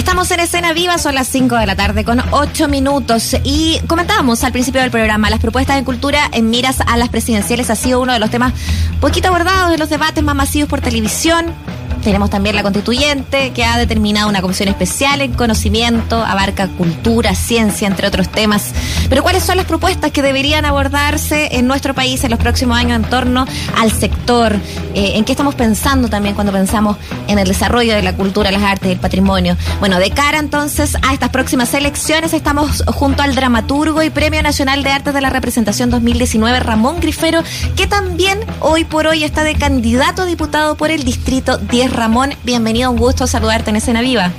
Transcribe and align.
Estamos 0.00 0.30
en 0.30 0.40
escena 0.40 0.72
viva, 0.72 0.96
son 0.96 1.14
las 1.14 1.28
5 1.28 1.56
de 1.56 1.66
la 1.66 1.76
tarde 1.76 2.04
con 2.06 2.22
8 2.30 2.68
minutos 2.68 3.36
y 3.44 3.78
comentábamos 3.86 4.42
al 4.44 4.50
principio 4.50 4.80
del 4.80 4.90
programa, 4.90 5.28
las 5.28 5.40
propuestas 5.40 5.76
de 5.76 5.84
cultura 5.84 6.30
en 6.32 6.48
miras 6.48 6.80
a 6.80 6.96
las 6.96 7.10
presidenciales 7.10 7.68
ha 7.68 7.76
sido 7.76 8.00
uno 8.00 8.14
de 8.14 8.18
los 8.18 8.30
temas 8.30 8.54
poquito 8.98 9.28
abordados 9.28 9.70
de 9.70 9.76
los 9.76 9.90
debates 9.90 10.24
más 10.24 10.34
masivos 10.34 10.70
por 10.70 10.80
televisión. 10.80 11.54
Tenemos 12.02 12.30
también 12.30 12.56
la 12.56 12.62
constituyente 12.62 13.52
que 13.52 13.64
ha 13.64 13.76
determinado 13.76 14.28
una 14.28 14.40
comisión 14.40 14.68
especial 14.68 15.20
en 15.20 15.32
conocimiento, 15.32 16.24
abarca 16.24 16.68
cultura, 16.68 17.34
ciencia, 17.34 17.86
entre 17.86 18.06
otros 18.06 18.30
temas. 18.30 18.72
Pero 19.08 19.22
¿cuáles 19.22 19.42
son 19.42 19.56
las 19.56 19.66
propuestas 19.66 20.10
que 20.10 20.22
deberían 20.22 20.64
abordarse 20.64 21.48
en 21.52 21.66
nuestro 21.66 21.94
país 21.94 22.24
en 22.24 22.30
los 22.30 22.40
próximos 22.40 22.78
años 22.78 22.96
en 23.02 23.10
torno 23.10 23.46
al 23.78 23.92
sector? 23.92 24.54
Eh, 24.94 25.12
¿En 25.16 25.24
qué 25.24 25.32
estamos 25.32 25.54
pensando 25.54 26.08
también 26.08 26.34
cuando 26.34 26.52
pensamos 26.52 26.96
en 27.28 27.38
el 27.38 27.46
desarrollo 27.46 27.94
de 27.94 28.02
la 28.02 28.14
cultura, 28.14 28.50
las 28.50 28.62
artes 28.62 28.88
y 28.88 28.92
el 28.92 29.00
patrimonio? 29.00 29.56
Bueno, 29.78 29.98
de 29.98 30.10
cara 30.10 30.38
entonces 30.38 30.96
a 31.02 31.12
estas 31.12 31.30
próximas 31.30 31.72
elecciones 31.74 32.32
estamos 32.32 32.82
junto 32.86 33.22
al 33.22 33.34
dramaturgo 33.34 34.02
y 34.02 34.10
Premio 34.10 34.42
Nacional 34.42 34.82
de 34.82 34.90
Artes 34.90 35.14
de 35.14 35.20
la 35.20 35.30
Representación 35.30 35.90
2019, 35.90 36.60
Ramón 36.60 37.00
Grifero, 37.00 37.42
que 37.76 37.86
también 37.86 38.40
hoy 38.60 38.84
por 38.84 39.06
hoy 39.06 39.24
está 39.24 39.44
de 39.44 39.54
candidato 39.54 40.22
a 40.22 40.24
diputado 40.24 40.76
por 40.76 40.90
el 40.90 41.04
Distrito 41.04 41.58
10 41.58 41.89
Ramón, 41.92 42.30
bienvenido, 42.44 42.90
un 42.90 42.96
gusto 42.96 43.26
saludarte 43.26 43.70
en 43.70 43.76
Escena 43.76 44.00
Viva. 44.00 44.30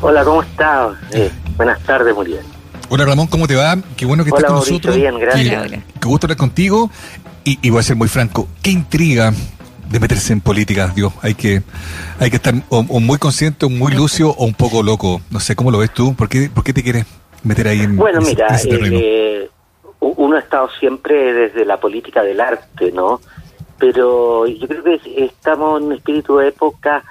Hola, 0.00 0.24
¿cómo 0.24 0.42
estás? 0.42 0.96
Eh, 1.12 1.30
buenas 1.56 1.80
tardes, 1.82 2.14
muy 2.14 2.26
bien. 2.26 2.40
Hola 2.88 3.04
Ramón, 3.04 3.26
¿cómo 3.26 3.46
te 3.46 3.54
va? 3.54 3.76
Qué 3.96 4.06
bueno 4.06 4.24
que 4.24 4.30
estás 4.30 4.44
con 4.44 4.56
nosotros. 4.56 4.96
Bien, 4.96 5.18
gracias. 5.18 5.70
Qué, 5.70 6.08
gusto 6.08 6.26
estar 6.26 6.36
contigo. 6.36 6.90
Y, 7.44 7.70
voy 7.70 7.78
a 7.78 7.82
ser 7.82 7.94
muy 7.96 8.08
franco, 8.08 8.48
qué 8.60 8.70
intriga 8.70 9.32
de 9.88 10.00
meterse 10.00 10.32
en 10.32 10.40
política, 10.40 10.92
Dios. 10.94 11.12
Hay 11.22 11.34
que, 11.34 11.62
hay 12.18 12.30
que 12.30 12.36
estar 12.36 12.54
o, 12.68 12.82
muy 12.82 13.18
consciente, 13.18 13.66
o 13.66 13.68
muy 13.68 13.92
lucio 13.92 14.30
o 14.30 14.44
un 14.44 14.54
poco 14.54 14.82
loco. 14.82 15.20
No 15.30 15.38
sé, 15.38 15.54
¿cómo 15.54 15.70
lo 15.70 15.78
ves 15.78 15.92
tú? 15.92 16.14
¿Por 16.16 16.28
qué, 16.28 16.50
por 16.52 16.64
qué 16.64 16.72
te 16.72 16.82
quieres 16.82 17.06
meter 17.44 17.68
ahí 17.68 17.80
en 17.80 17.96
Bueno, 17.96 18.20
mira, 18.20 18.48
eh, 18.64 19.48
uno 20.00 20.36
ha 20.36 20.40
estado 20.40 20.68
siempre 20.80 21.32
desde 21.32 21.64
la 21.64 21.78
política 21.78 22.22
del 22.22 22.40
arte, 22.40 22.90
¿no? 22.90 23.20
Pero 23.78 24.46
yo 24.46 24.68
creo 24.68 24.82
que 24.82 25.00
estamos 25.16 25.80
en 25.80 25.86
un 25.86 25.92
espíritu 25.92 26.36
de 26.36 26.48
época 26.48 27.04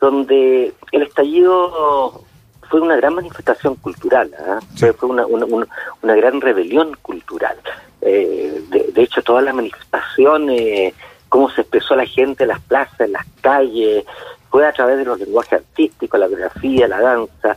donde 0.00 0.74
el 0.92 1.02
estallido 1.02 2.22
fue 2.68 2.80
una 2.80 2.96
gran 2.96 3.14
manifestación 3.14 3.76
cultural, 3.76 4.30
¿ah? 4.38 4.60
fue 4.98 5.08
una, 5.08 5.26
una, 5.26 6.14
gran 6.14 6.40
rebelión 6.40 6.94
cultural. 7.02 7.56
Eh, 8.00 8.62
de, 8.68 9.02
hecho, 9.02 9.22
todas 9.22 9.44
las 9.44 9.54
manifestaciones, 9.54 10.94
cómo 11.28 11.48
se 11.50 11.62
expresó 11.62 11.96
la 11.96 12.06
gente 12.06 12.44
en 12.44 12.48
las 12.48 12.60
plazas, 12.60 13.00
en 13.00 13.12
las 13.12 13.26
calles, 13.40 14.04
fue 14.50 14.66
a 14.66 14.72
través 14.72 14.98
de 14.98 15.04
los 15.04 15.18
lenguajes 15.18 15.54
artísticos, 15.54 16.20
la 16.20 16.28
grafía, 16.28 16.88
la 16.88 17.00
danza. 17.00 17.56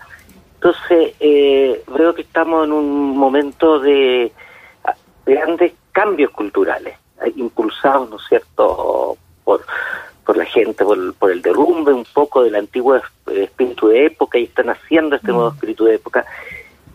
Entonces, 0.55 1.15
eh, 1.19 1.83
creo 1.93 2.13
que 2.13 2.21
estamos 2.21 2.65
en 2.65 2.71
un 2.71 3.17
momento 3.17 3.79
de 3.79 4.31
grandes 5.25 5.73
cambios 5.91 6.31
culturales 6.31 6.97
impulsados, 7.35 8.09
¿no 8.09 8.17
es 8.17 8.23
cierto?, 8.27 9.17
por, 9.43 9.61
por 10.25 10.37
la 10.37 10.45
gente, 10.45 10.83
por, 10.83 11.31
el 11.31 11.41
derrumbe 11.41 11.93
un 11.93 12.05
poco 12.13 12.43
del 12.43 12.55
antiguo 12.55 12.99
espíritu 13.27 13.87
de 13.87 14.05
época 14.07 14.37
y 14.37 14.43
están 14.43 14.69
haciendo 14.69 15.15
este 15.15 15.31
nuevo 15.31 15.51
mm. 15.51 15.53
espíritu 15.53 15.85
de 15.85 15.95
época. 15.95 16.25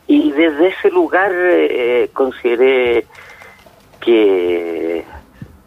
Y 0.06 0.33
desde 0.33 0.69
ese 0.69 0.91
lugar 0.91 1.33
eh, 1.34 2.11
consideré 2.12 3.06
que 4.01 5.05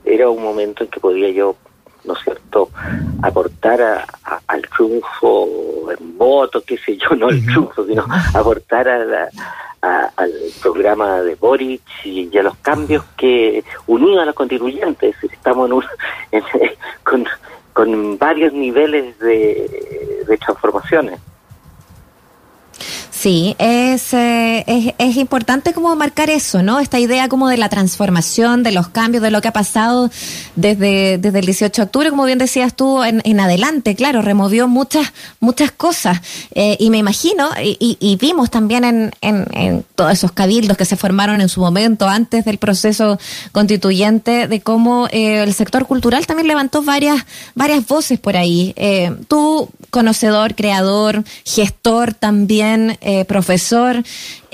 era 0.04 0.30
un 0.30 0.44
momento 0.44 0.84
en 0.84 0.90
que 0.90 1.00
podía 1.00 1.30
yo, 1.32 1.56
¿no 2.04 2.14
es 2.14 2.20
cierto?, 2.24 2.70
aportar 3.24 4.06
al 4.48 4.62
triunfo 4.70 5.92
en 5.92 6.18
voto, 6.18 6.62
qué 6.62 6.78
sé 6.78 6.98
yo, 6.98 7.16
no 7.16 7.30
el 7.30 7.44
triunfo, 7.46 7.86
sino 7.86 8.06
aportar 8.36 8.88
a 8.88 9.04
la, 9.04 9.30
al 10.16 10.32
programa 10.62 11.22
de 11.22 11.36
Boric 11.36 11.82
y, 12.04 12.38
a 12.38 12.44
los 12.44 12.56
cambios 12.58 13.04
que 13.18 13.64
unidos 13.88 14.22
a 14.22 14.26
los 14.26 14.36
constituyentes. 14.36 15.16
Estamos 15.24 15.70
en 16.32 16.44
con, 17.04 17.26
con 17.74 18.18
varios 18.18 18.54
niveles 18.54 19.18
de 19.20 20.38
transformaciones. 20.44 21.20
Sí, 23.26 23.56
es, 23.58 24.14
eh, 24.14 24.64
es, 24.68 24.94
es, 25.00 25.18
importante 25.18 25.74
como 25.74 25.96
marcar 25.96 26.30
eso, 26.30 26.62
¿no? 26.62 26.80
Esta 26.80 27.00
idea 27.00 27.28
como 27.28 27.50
de 27.50 27.58
la 27.58 27.70
transformación, 27.70 28.62
de 28.62 28.72
los 28.72 28.90
cambios, 28.90 29.24
de 29.24 29.32
lo 29.32 29.42
que 29.42 29.48
ha 29.48 29.52
pasado 29.52 30.12
desde, 30.56 31.18
desde 31.18 31.40
el 31.40 31.46
18 31.48 31.82
de 31.82 31.86
octubre, 31.86 32.10
como 32.12 32.26
bien 32.26 32.38
decías 32.38 32.76
tú, 32.76 33.04
en, 33.04 33.24
en 33.26 33.40
adelante, 33.40 33.96
claro, 33.96 34.22
removió 34.22 34.68
muchas, 34.68 35.12
muchas 35.40 35.72
cosas. 35.72 36.22
Eh, 36.54 36.78
y 36.80 36.92
me 36.92 37.00
imagino, 37.00 37.50
y, 37.64 37.98
y, 38.00 38.16
vimos 38.18 38.52
también 38.52 38.84
en, 38.84 39.12
en, 39.22 39.48
en, 39.54 39.86
todos 39.96 40.12
esos 40.12 40.32
cabildos 40.32 40.78
que 40.78 40.86
se 40.86 40.96
formaron 40.96 41.42
en 41.42 41.50
su 41.50 41.62
momento, 41.62 42.08
antes 42.08 42.46
del 42.46 42.60
proceso 42.60 43.18
constituyente, 43.52 44.48
de 44.48 44.62
cómo 44.62 45.08
eh, 45.08 45.42
el 45.42 45.56
sector 45.56 45.88
cultural 45.88 46.28
también 46.28 46.48
levantó 46.48 46.84
varias, 46.84 47.26
varias 47.56 47.88
voces 47.88 48.20
por 48.20 48.38
ahí. 48.38 48.76
tú, 49.28 49.68
conocedor, 49.96 50.56
creador, 50.56 51.24
gestor 51.46 52.14
también, 52.14 52.98
eh, 53.00 53.24
profesor. 53.24 54.04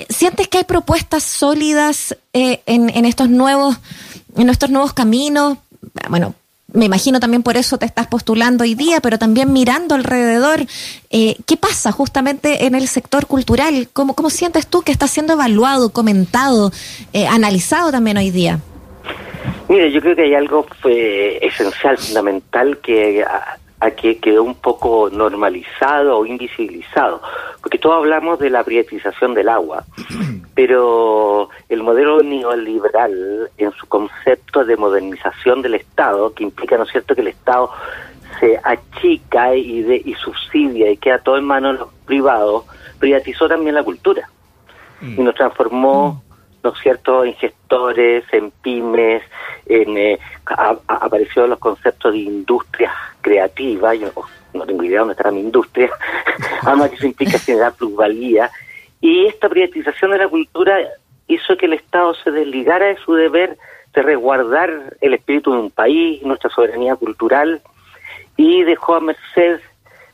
¿Sientes 0.08 0.46
que 0.46 0.58
hay 0.58 0.64
propuestas 0.64 1.24
sólidas 1.24 2.16
eh, 2.32 2.60
en, 2.66 2.88
en, 2.90 3.04
estos 3.06 3.28
nuevos, 3.28 3.76
en 4.36 4.48
estos 4.48 4.70
nuevos 4.70 4.92
caminos? 4.92 5.58
Bueno, 6.08 6.36
me 6.72 6.84
imagino 6.84 7.18
también 7.18 7.42
por 7.42 7.56
eso 7.56 7.76
te 7.76 7.86
estás 7.86 8.06
postulando 8.06 8.62
hoy 8.62 8.76
día, 8.76 9.00
pero 9.00 9.18
también 9.18 9.52
mirando 9.52 9.96
alrededor, 9.96 10.60
eh, 11.10 11.34
¿qué 11.44 11.56
pasa 11.56 11.90
justamente 11.90 12.66
en 12.66 12.76
el 12.76 12.86
sector 12.86 13.26
cultural? 13.26 13.88
¿Cómo, 13.92 14.14
cómo 14.14 14.30
sientes 14.30 14.68
tú 14.68 14.82
que 14.82 14.92
está 14.92 15.08
siendo 15.08 15.32
evaluado, 15.32 15.90
comentado, 15.90 16.70
analizado 17.28 17.90
también 17.90 18.16
hoy 18.16 18.30
día? 18.30 18.60
Mire, 19.68 19.90
yo 19.90 20.00
creo 20.00 20.14
que 20.14 20.22
hay 20.22 20.34
algo 20.34 20.64
esencial, 21.40 21.98
fundamental, 21.98 22.78
que 22.78 23.24
a 23.24 23.58
que 23.90 24.18
quedó 24.18 24.44
un 24.44 24.54
poco 24.54 25.10
normalizado 25.10 26.18
o 26.18 26.26
invisibilizado, 26.26 27.20
porque 27.60 27.78
todos 27.78 27.96
hablamos 27.96 28.38
de 28.38 28.48
la 28.48 28.62
privatización 28.62 29.34
del 29.34 29.48
agua, 29.48 29.84
pero 30.54 31.50
el 31.68 31.82
modelo 31.82 32.22
neoliberal 32.22 33.50
en 33.58 33.72
su 33.72 33.86
concepto 33.88 34.64
de 34.64 34.76
modernización 34.76 35.62
del 35.62 35.74
Estado, 35.74 36.32
que 36.32 36.44
implica, 36.44 36.76
¿no 36.76 36.84
es 36.84 36.90
cierto?, 36.90 37.14
que 37.14 37.22
el 37.22 37.28
Estado 37.28 37.70
se 38.38 38.58
achica 38.62 39.54
y, 39.54 39.82
de, 39.82 40.02
y 40.04 40.14
subsidia 40.14 40.90
y 40.90 40.96
queda 40.96 41.18
todo 41.18 41.36
en 41.36 41.44
manos 41.44 41.74
de 41.74 41.78
los 41.80 41.88
privados, 42.06 42.64
privatizó 42.98 43.48
también 43.48 43.74
la 43.74 43.82
cultura 43.82 44.28
mm. 45.00 45.20
y 45.20 45.22
nos 45.22 45.34
transformó, 45.34 46.22
mm. 46.24 46.31
¿No 46.62 46.72
es 46.72 46.78
cierto?, 46.80 47.24
en 47.24 47.34
gestores, 47.34 48.24
en 48.32 48.50
pymes, 48.50 49.22
en, 49.66 49.96
eh, 49.96 50.18
apareció 50.86 51.46
los 51.46 51.58
conceptos 51.58 52.12
de 52.12 52.18
industrias 52.18 52.92
creativas, 53.20 53.98
yo 53.98 54.10
no 54.54 54.66
tengo 54.66 54.84
idea 54.84 55.00
dónde 55.00 55.12
estará 55.12 55.30
mi 55.30 55.40
industria, 55.40 55.90
además 56.62 56.90
que 56.90 56.96
eso 56.96 57.06
implica 57.06 57.38
generar 57.38 57.74
plusvalía, 57.74 58.50
y 59.00 59.26
esta 59.26 59.48
privatización 59.48 60.12
de 60.12 60.18
la 60.18 60.28
cultura 60.28 60.78
hizo 61.26 61.56
que 61.56 61.66
el 61.66 61.72
Estado 61.74 62.14
se 62.14 62.30
desligara 62.30 62.86
de 62.86 62.96
su 62.96 63.14
deber 63.14 63.58
de 63.94 64.02
resguardar 64.02 64.96
el 65.00 65.14
espíritu 65.14 65.52
de 65.52 65.58
un 65.58 65.70
país, 65.70 66.22
nuestra 66.22 66.50
soberanía 66.50 66.96
cultural, 66.96 67.60
y 68.36 68.62
dejó 68.62 68.94
a 68.94 69.00
merced 69.00 69.60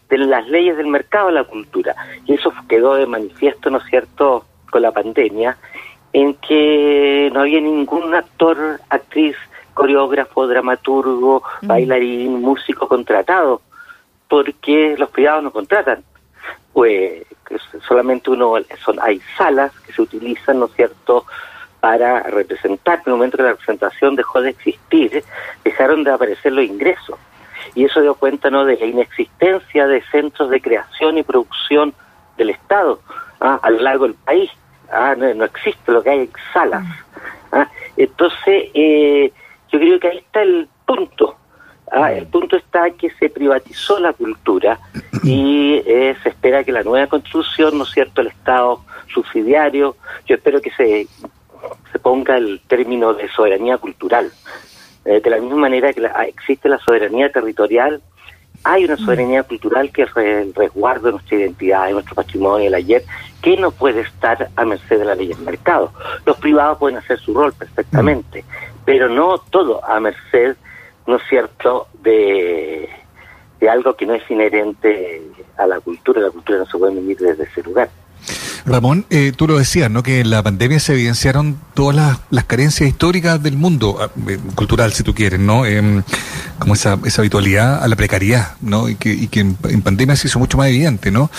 de 0.08 0.18
las 0.18 0.48
leyes 0.48 0.76
del 0.76 0.86
mercado 0.86 1.30
la 1.30 1.44
cultura. 1.44 1.94
Y 2.26 2.34
eso 2.34 2.52
quedó 2.68 2.94
de 2.94 3.06
manifiesto, 3.06 3.70
¿no 3.70 3.78
es 3.78 3.84
cierto?, 3.84 4.44
con 4.70 4.82
la 4.82 4.92
pandemia, 4.92 5.56
en 6.12 6.34
que 6.34 7.30
no 7.32 7.40
había 7.40 7.60
ningún 7.60 8.14
actor, 8.14 8.80
actriz, 8.88 9.36
coreógrafo, 9.74 10.46
dramaturgo, 10.46 11.42
bailarín, 11.62 12.40
músico 12.40 12.88
contratado, 12.88 13.60
porque 14.28 14.96
los 14.98 15.10
privados 15.10 15.44
no 15.44 15.50
contratan. 15.50 16.02
Pues 16.72 17.24
solamente 17.86 18.30
uno, 18.30 18.54
son, 18.84 18.98
hay 19.00 19.20
salas 19.36 19.72
que 19.80 19.92
se 19.92 20.02
utilizan, 20.02 20.58
¿no 20.60 20.66
es 20.66 20.72
cierto?, 20.72 21.24
para 21.80 22.24
representar. 22.24 22.98
En 22.98 23.04
el 23.06 23.12
momento 23.12 23.36
que 23.36 23.44
la 23.44 23.50
representación 23.50 24.16
dejó 24.16 24.40
de 24.42 24.50
existir, 24.50 25.22
dejaron 25.64 26.02
de 26.02 26.10
aparecer 26.10 26.52
los 26.52 26.64
ingresos. 26.64 27.18
Y 27.74 27.84
eso 27.84 28.00
dio 28.00 28.14
cuenta, 28.14 28.50
¿no?, 28.50 28.64
de 28.64 28.76
la 28.76 28.86
inexistencia 28.86 29.86
de 29.86 30.02
centros 30.10 30.50
de 30.50 30.60
creación 30.60 31.18
y 31.18 31.22
producción 31.22 31.94
del 32.36 32.50
Estado 32.50 33.00
¿ah? 33.40 33.60
a 33.62 33.70
lo 33.70 33.80
largo 33.80 34.04
del 34.04 34.14
país. 34.14 34.50
¿Ah? 34.92 35.14
No, 35.16 35.44
existe 35.44 35.92
lo 35.92 36.02
que 36.02 36.10
hay 36.10 36.30
salas. 36.52 36.84
¿ah? 37.52 37.68
Entonces, 37.96 38.70
eh, 38.74 39.32
yo 39.70 39.78
creo 39.78 40.00
que 40.00 40.08
ahí 40.08 40.18
está 40.18 40.42
el 40.42 40.68
punto. 40.86 41.36
¿ah? 41.92 42.12
El 42.12 42.26
punto 42.26 42.56
está 42.56 42.90
que 42.90 43.10
se 43.10 43.30
privatizó 43.30 43.98
la 43.98 44.12
cultura 44.12 44.78
y 45.22 45.82
eh, 45.86 46.16
se 46.22 46.30
espera 46.30 46.64
que 46.64 46.72
la 46.72 46.82
nueva 46.82 47.06
constitución, 47.06 47.78
¿no 47.78 47.84
es 47.84 47.90
cierto?, 47.90 48.20
el 48.20 48.28
Estado 48.28 48.84
subsidiario, 49.12 49.96
yo 50.26 50.36
espero 50.36 50.60
que 50.60 50.70
se, 50.70 51.06
se 51.92 51.98
ponga 51.98 52.36
el 52.36 52.60
término 52.66 53.14
de 53.14 53.28
soberanía 53.28 53.78
cultural. 53.78 54.30
Eh, 55.04 55.20
de 55.20 55.30
la 55.30 55.38
misma 55.38 55.56
manera 55.56 55.92
que 55.92 56.08
existe 56.28 56.68
la 56.68 56.78
soberanía 56.78 57.30
territorial 57.32 58.02
hay 58.64 58.84
una 58.84 58.96
soberanía 58.96 59.42
cultural 59.42 59.90
que 59.92 60.02
es 60.02 60.10
el 60.16 60.54
resguardo 60.54 61.06
de 61.06 61.12
nuestra 61.12 61.38
identidad, 61.38 61.86
de 61.86 61.92
nuestro 61.92 62.14
patrimonio, 62.14 62.64
del 62.64 62.74
ayer, 62.74 63.04
que 63.42 63.56
no 63.56 63.70
puede 63.70 64.00
estar 64.00 64.48
a 64.56 64.64
merced 64.64 64.98
de 64.98 65.04
la 65.04 65.14
ley 65.14 65.28
del 65.28 65.38
mercado. 65.38 65.92
Los 66.26 66.36
privados 66.38 66.78
pueden 66.78 66.98
hacer 66.98 67.18
su 67.18 67.34
rol 67.34 67.52
perfectamente, 67.52 68.44
pero 68.84 69.08
no 69.08 69.38
todo 69.38 69.84
a 69.84 70.00
merced, 70.00 70.56
¿no 71.06 71.16
es 71.16 71.22
cierto?, 71.28 71.88
de, 72.02 72.88
de 73.60 73.68
algo 73.68 73.94
que 73.94 74.06
no 74.06 74.14
es 74.14 74.28
inherente 74.30 75.22
a 75.56 75.66
la 75.66 75.80
cultura. 75.80 76.20
La 76.20 76.30
cultura 76.30 76.58
no 76.58 76.66
se 76.66 76.78
puede 76.78 76.94
vivir 76.94 77.18
desde 77.18 77.44
ese 77.44 77.62
lugar. 77.62 77.88
Ramón, 78.68 79.06
eh, 79.10 79.32
tú 79.34 79.46
lo 79.46 79.58
decías, 79.58 79.90
¿no? 79.90 80.02
Que 80.02 80.20
en 80.20 80.30
la 80.30 80.42
pandemia 80.42 80.78
se 80.80 80.92
evidenciaron 80.92 81.58
todas 81.74 82.18
las, 82.30 82.44
carencias 82.44 82.88
históricas 82.88 83.42
del 83.42 83.56
mundo 83.56 83.98
ah, 84.00 84.10
eh, 84.28 84.38
cultural, 84.54 84.92
si 84.92 85.02
tú 85.02 85.14
quieres, 85.14 85.40
¿no? 85.40 85.66
Em, 85.66 86.02
como 86.58 86.74
esa, 86.74 86.98
esa 87.04 87.22
habitualidad 87.22 87.82
a 87.82 87.88
la 87.88 87.96
precariedad, 87.96 88.56
¿no? 88.60 88.88
Y 88.88 88.94
que, 88.94 89.12
y 89.12 89.28
que 89.28 89.40
en, 89.40 89.82
pandemia 89.82 90.16
se 90.16 90.28
hizo 90.28 90.38
mucho 90.38 90.56
más 90.56 90.68
evidente, 90.68 91.10
¿no? 91.10 91.30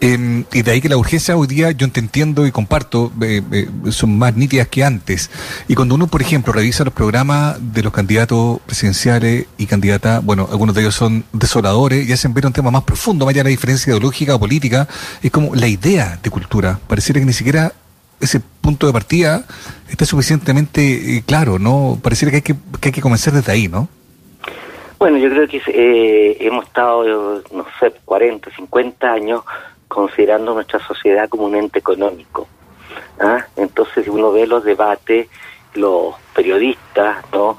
Em, 0.00 0.44
y 0.52 0.62
de 0.62 0.70
ahí 0.70 0.80
que 0.80 0.88
la 0.88 0.96
urgencia 0.96 1.36
hoy 1.36 1.46
día, 1.46 1.70
yo 1.70 1.90
te 1.90 2.00
entiendo 2.00 2.46
y 2.46 2.52
comparto, 2.52 3.12
eh, 3.22 3.68
son 3.90 4.18
más 4.18 4.36
nítidas 4.36 4.68
que 4.68 4.84
antes. 4.84 5.30
Y 5.68 5.74
cuando 5.74 5.94
uno, 5.94 6.06
por 6.06 6.22
ejemplo, 6.22 6.52
revisa 6.52 6.84
los 6.84 6.94
programas 6.94 7.56
de 7.60 7.82
los 7.82 7.92
candidatos 7.92 8.60
presidenciales 8.66 9.46
y 9.58 9.66
candidatas, 9.66 10.24
bueno, 10.24 10.48
algunos 10.50 10.74
de 10.74 10.82
ellos 10.82 10.94
son 10.94 11.24
desoladores 11.32 12.08
y 12.08 12.12
hacen 12.12 12.34
ver 12.34 12.46
un 12.46 12.52
tema 12.52 12.70
más 12.70 12.84
profundo, 12.84 13.24
más 13.24 13.32
allá 13.32 13.40
de 13.40 13.44
la 13.44 13.50
diferencia 13.50 13.90
ideológica 13.90 14.34
o 14.34 14.38
política, 14.38 14.88
es 15.22 15.30
como 15.30 15.54
la 15.54 15.68
idea 15.68 16.18
de 16.22 16.30
cultura. 16.30 16.75
Pareciera 16.76 17.20
que 17.20 17.26
ni 17.26 17.32
siquiera 17.32 17.72
ese 18.20 18.40
punto 18.40 18.86
de 18.86 18.92
partida 18.92 19.44
está 19.88 20.04
suficientemente 20.04 21.16
eh, 21.16 21.22
claro, 21.26 21.58
¿no? 21.58 21.98
Pareciera 22.02 22.30
que 22.30 22.36
hay 22.36 22.42
que, 22.42 22.54
que 22.80 22.88
hay 22.88 22.92
que 22.92 23.02
comenzar 23.02 23.34
desde 23.34 23.52
ahí, 23.52 23.68
¿no? 23.68 23.88
Bueno, 24.98 25.18
yo 25.18 25.28
creo 25.28 25.46
que 25.46 25.60
eh, 25.66 26.38
hemos 26.40 26.64
estado, 26.64 27.42
no 27.52 27.66
sé, 27.78 27.92
40, 28.04 28.50
50 28.50 29.12
años 29.12 29.42
considerando 29.88 30.54
nuestra 30.54 30.80
sociedad 30.86 31.28
como 31.28 31.44
un 31.44 31.54
ente 31.54 31.78
económico. 31.78 32.48
¿ah? 33.20 33.44
Entonces, 33.56 34.08
uno 34.08 34.32
ve 34.32 34.46
los 34.46 34.64
debates, 34.64 35.28
los 35.74 36.14
periodistas, 36.34 37.24
¿no? 37.32 37.58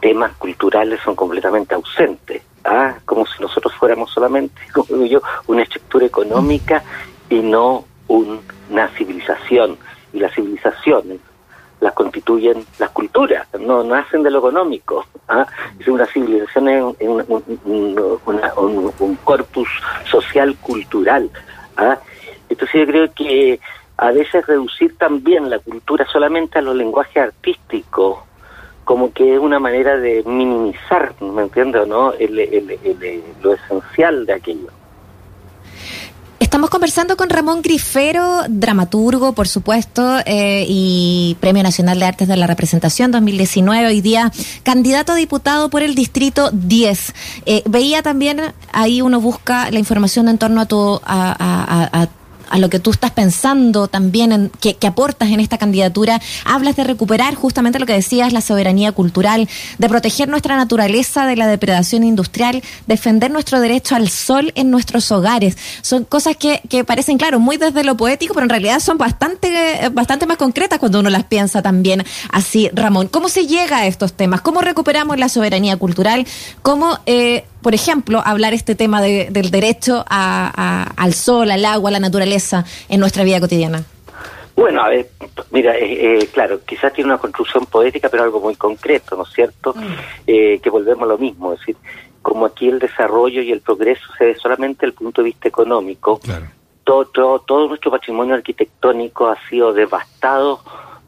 temas 0.00 0.32
culturales 0.36 1.00
son 1.02 1.14
completamente 1.14 1.74
ausentes. 1.74 2.42
¿ah? 2.64 2.96
Como 3.06 3.26
si 3.26 3.40
nosotros 3.40 3.74
fuéramos 3.74 4.10
solamente, 4.10 4.60
como 4.72 5.06
yo, 5.06 5.22
una 5.46 5.62
estructura 5.62 6.06
económica 6.06 6.84
y 7.30 7.40
no 7.40 7.86
una 8.10 8.88
civilización. 8.96 9.78
Y 10.12 10.18
las 10.18 10.34
civilizaciones 10.34 11.20
las 11.80 11.92
constituyen 11.94 12.64
las 12.78 12.90
culturas, 12.90 13.46
no 13.58 13.82
nacen 13.82 14.22
de 14.22 14.30
lo 14.30 14.38
económico. 14.38 15.06
¿ah? 15.28 15.46
Es 15.78 15.88
una 15.88 16.06
civilización 16.06 16.94
es 16.98 17.08
un, 17.08 19.18
corpus 19.24 19.68
social 20.10 20.56
cultural. 20.58 21.30
¿ah? 21.76 21.98
Entonces 22.48 22.80
yo 22.80 22.86
creo 22.86 23.12
que 23.14 23.60
a 23.96 24.12
veces 24.12 24.46
reducir 24.46 24.96
también 24.98 25.48
la 25.48 25.58
cultura 25.58 26.06
solamente 26.06 26.58
a 26.58 26.62
los 26.62 26.76
lenguajes 26.76 27.22
artísticos, 27.22 28.18
como 28.84 29.12
que 29.12 29.34
es 29.34 29.40
una 29.40 29.58
manera 29.58 29.96
de 29.96 30.22
minimizar, 30.24 31.14
¿me 31.20 31.42
entiendes 31.42 31.86
no?, 31.86 32.12
lo 33.42 33.52
esencial 33.52 34.26
de 34.26 34.32
aquello. 34.32 34.68
Estamos 36.40 36.70
conversando 36.70 37.18
con 37.18 37.28
Ramón 37.28 37.60
Grifero, 37.60 38.44
dramaturgo, 38.48 39.34
por 39.34 39.46
supuesto, 39.46 40.20
eh, 40.24 40.64
y 40.66 41.36
Premio 41.38 41.62
Nacional 41.62 41.98
de 41.98 42.06
Artes 42.06 42.28
de 42.28 42.36
la 42.38 42.46
Representación 42.46 43.10
2019, 43.10 43.86
hoy 43.86 44.00
día 44.00 44.32
candidato 44.62 45.12
a 45.12 45.16
diputado 45.16 45.68
por 45.68 45.82
el 45.82 45.94
Distrito 45.94 46.50
10. 46.50 47.14
Eh, 47.44 47.62
veía 47.68 48.02
también, 48.02 48.40
ahí 48.72 49.02
uno 49.02 49.20
busca 49.20 49.70
la 49.70 49.78
información 49.78 50.30
en 50.30 50.38
torno 50.38 50.62
a 50.62 50.66
tu, 50.66 50.98
a, 51.04 51.04
a, 51.04 52.02
a 52.02 52.08
a 52.50 52.58
lo 52.58 52.68
que 52.68 52.78
tú 52.78 52.90
estás 52.90 53.12
pensando 53.12 53.88
también, 53.88 54.32
en, 54.32 54.50
que, 54.60 54.76
aportas 54.86 55.30
en 55.30 55.40
esta 55.40 55.56
candidatura, 55.56 56.20
hablas 56.44 56.76
de 56.76 56.84
recuperar 56.84 57.34
justamente 57.34 57.78
lo 57.78 57.86
que 57.86 57.92
decías, 57.92 58.32
la 58.32 58.40
soberanía 58.40 58.92
cultural, 58.92 59.48
de 59.78 59.88
proteger 59.88 60.28
nuestra 60.28 60.56
naturaleza 60.56 61.26
de 61.26 61.36
la 61.36 61.46
depredación 61.46 62.04
industrial, 62.04 62.62
defender 62.86 63.30
nuestro 63.30 63.60
derecho 63.60 63.94
al 63.94 64.08
sol 64.08 64.52
en 64.56 64.70
nuestros 64.70 65.10
hogares. 65.12 65.56
Son 65.82 66.04
cosas 66.04 66.36
que, 66.36 66.60
que 66.68 66.84
parecen, 66.84 67.18
claro, 67.18 67.38
muy 67.38 67.56
desde 67.56 67.84
lo 67.84 67.96
poético, 67.96 68.34
pero 68.34 68.44
en 68.44 68.50
realidad 68.50 68.80
son 68.80 68.98
bastante, 68.98 69.88
bastante 69.92 70.26
más 70.26 70.36
concretas 70.36 70.78
cuando 70.78 71.00
uno 71.00 71.10
las 71.10 71.24
piensa 71.24 71.62
también 71.62 72.04
así. 72.32 72.68
Ramón, 72.72 73.08
¿cómo 73.08 73.28
se 73.28 73.46
llega 73.46 73.78
a 73.78 73.86
estos 73.86 74.12
temas? 74.12 74.40
¿Cómo 74.40 74.60
recuperamos 74.60 75.18
la 75.18 75.28
soberanía 75.28 75.76
cultural? 75.76 76.26
¿Cómo 76.62 76.98
eh, 77.06 77.44
por 77.62 77.74
ejemplo, 77.74 78.22
hablar 78.24 78.54
este 78.54 78.74
tema 78.74 79.00
del 79.02 79.50
derecho 79.50 80.04
al 80.08 81.14
sol, 81.14 81.50
al 81.50 81.64
agua, 81.64 81.90
a 81.90 81.92
la 81.92 82.00
naturaleza 82.00 82.64
en 82.88 83.00
nuestra 83.00 83.24
vida 83.24 83.40
cotidiana? 83.40 83.84
Bueno, 84.60 84.82
a 84.82 84.90
ver, 84.90 85.08
mira, 85.52 85.74
eh, 85.78 86.18
eh, 86.18 86.28
claro, 86.32 86.60
quizás 86.66 86.92
tiene 86.92 87.08
una 87.08 87.18
construcción 87.18 87.64
poética, 87.64 88.10
pero 88.10 88.24
algo 88.24 88.40
muy 88.40 88.56
concreto, 88.56 89.16
¿no 89.16 89.22
es 89.22 89.30
cierto? 89.30 89.72
Mm. 89.74 89.94
Eh, 90.26 90.60
que 90.62 90.68
volvemos 90.68 91.04
a 91.04 91.06
lo 91.06 91.16
mismo, 91.16 91.54
es 91.54 91.60
decir, 91.60 91.76
como 92.20 92.44
aquí 92.44 92.68
el 92.68 92.78
desarrollo 92.78 93.40
y 93.40 93.52
el 93.52 93.62
progreso 93.62 94.04
se 94.18 94.26
ve 94.26 94.36
solamente 94.36 94.80
desde 94.80 94.88
el 94.88 94.92
punto 94.92 95.22
de 95.22 95.26
vista 95.26 95.48
económico, 95.48 96.20
todo, 96.84 97.06
todo, 97.06 97.38
todo 97.38 97.68
nuestro 97.68 97.90
patrimonio 97.90 98.34
arquitectónico 98.34 99.28
ha 99.28 99.38
sido 99.48 99.72
devastado 99.72 100.60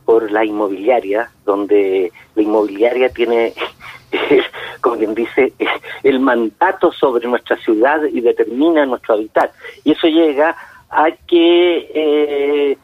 por 0.06 0.30
la 0.32 0.46
inmobiliaria, 0.46 1.30
donde 1.44 2.10
la 2.34 2.42
inmobiliaria 2.42 3.10
tiene 3.10 3.52
como 4.80 4.96
quien 4.96 5.14
dice, 5.14 5.52
el 6.02 6.20
mandato 6.20 6.92
sobre 6.92 7.26
nuestra 7.26 7.56
ciudad 7.56 8.02
y 8.04 8.20
determina 8.20 8.84
nuestro 8.86 9.14
hábitat. 9.14 9.52
Y 9.84 9.92
eso 9.92 10.06
llega 10.06 10.56
a 10.90 11.10
que 11.26 11.90
eh, 11.94 12.78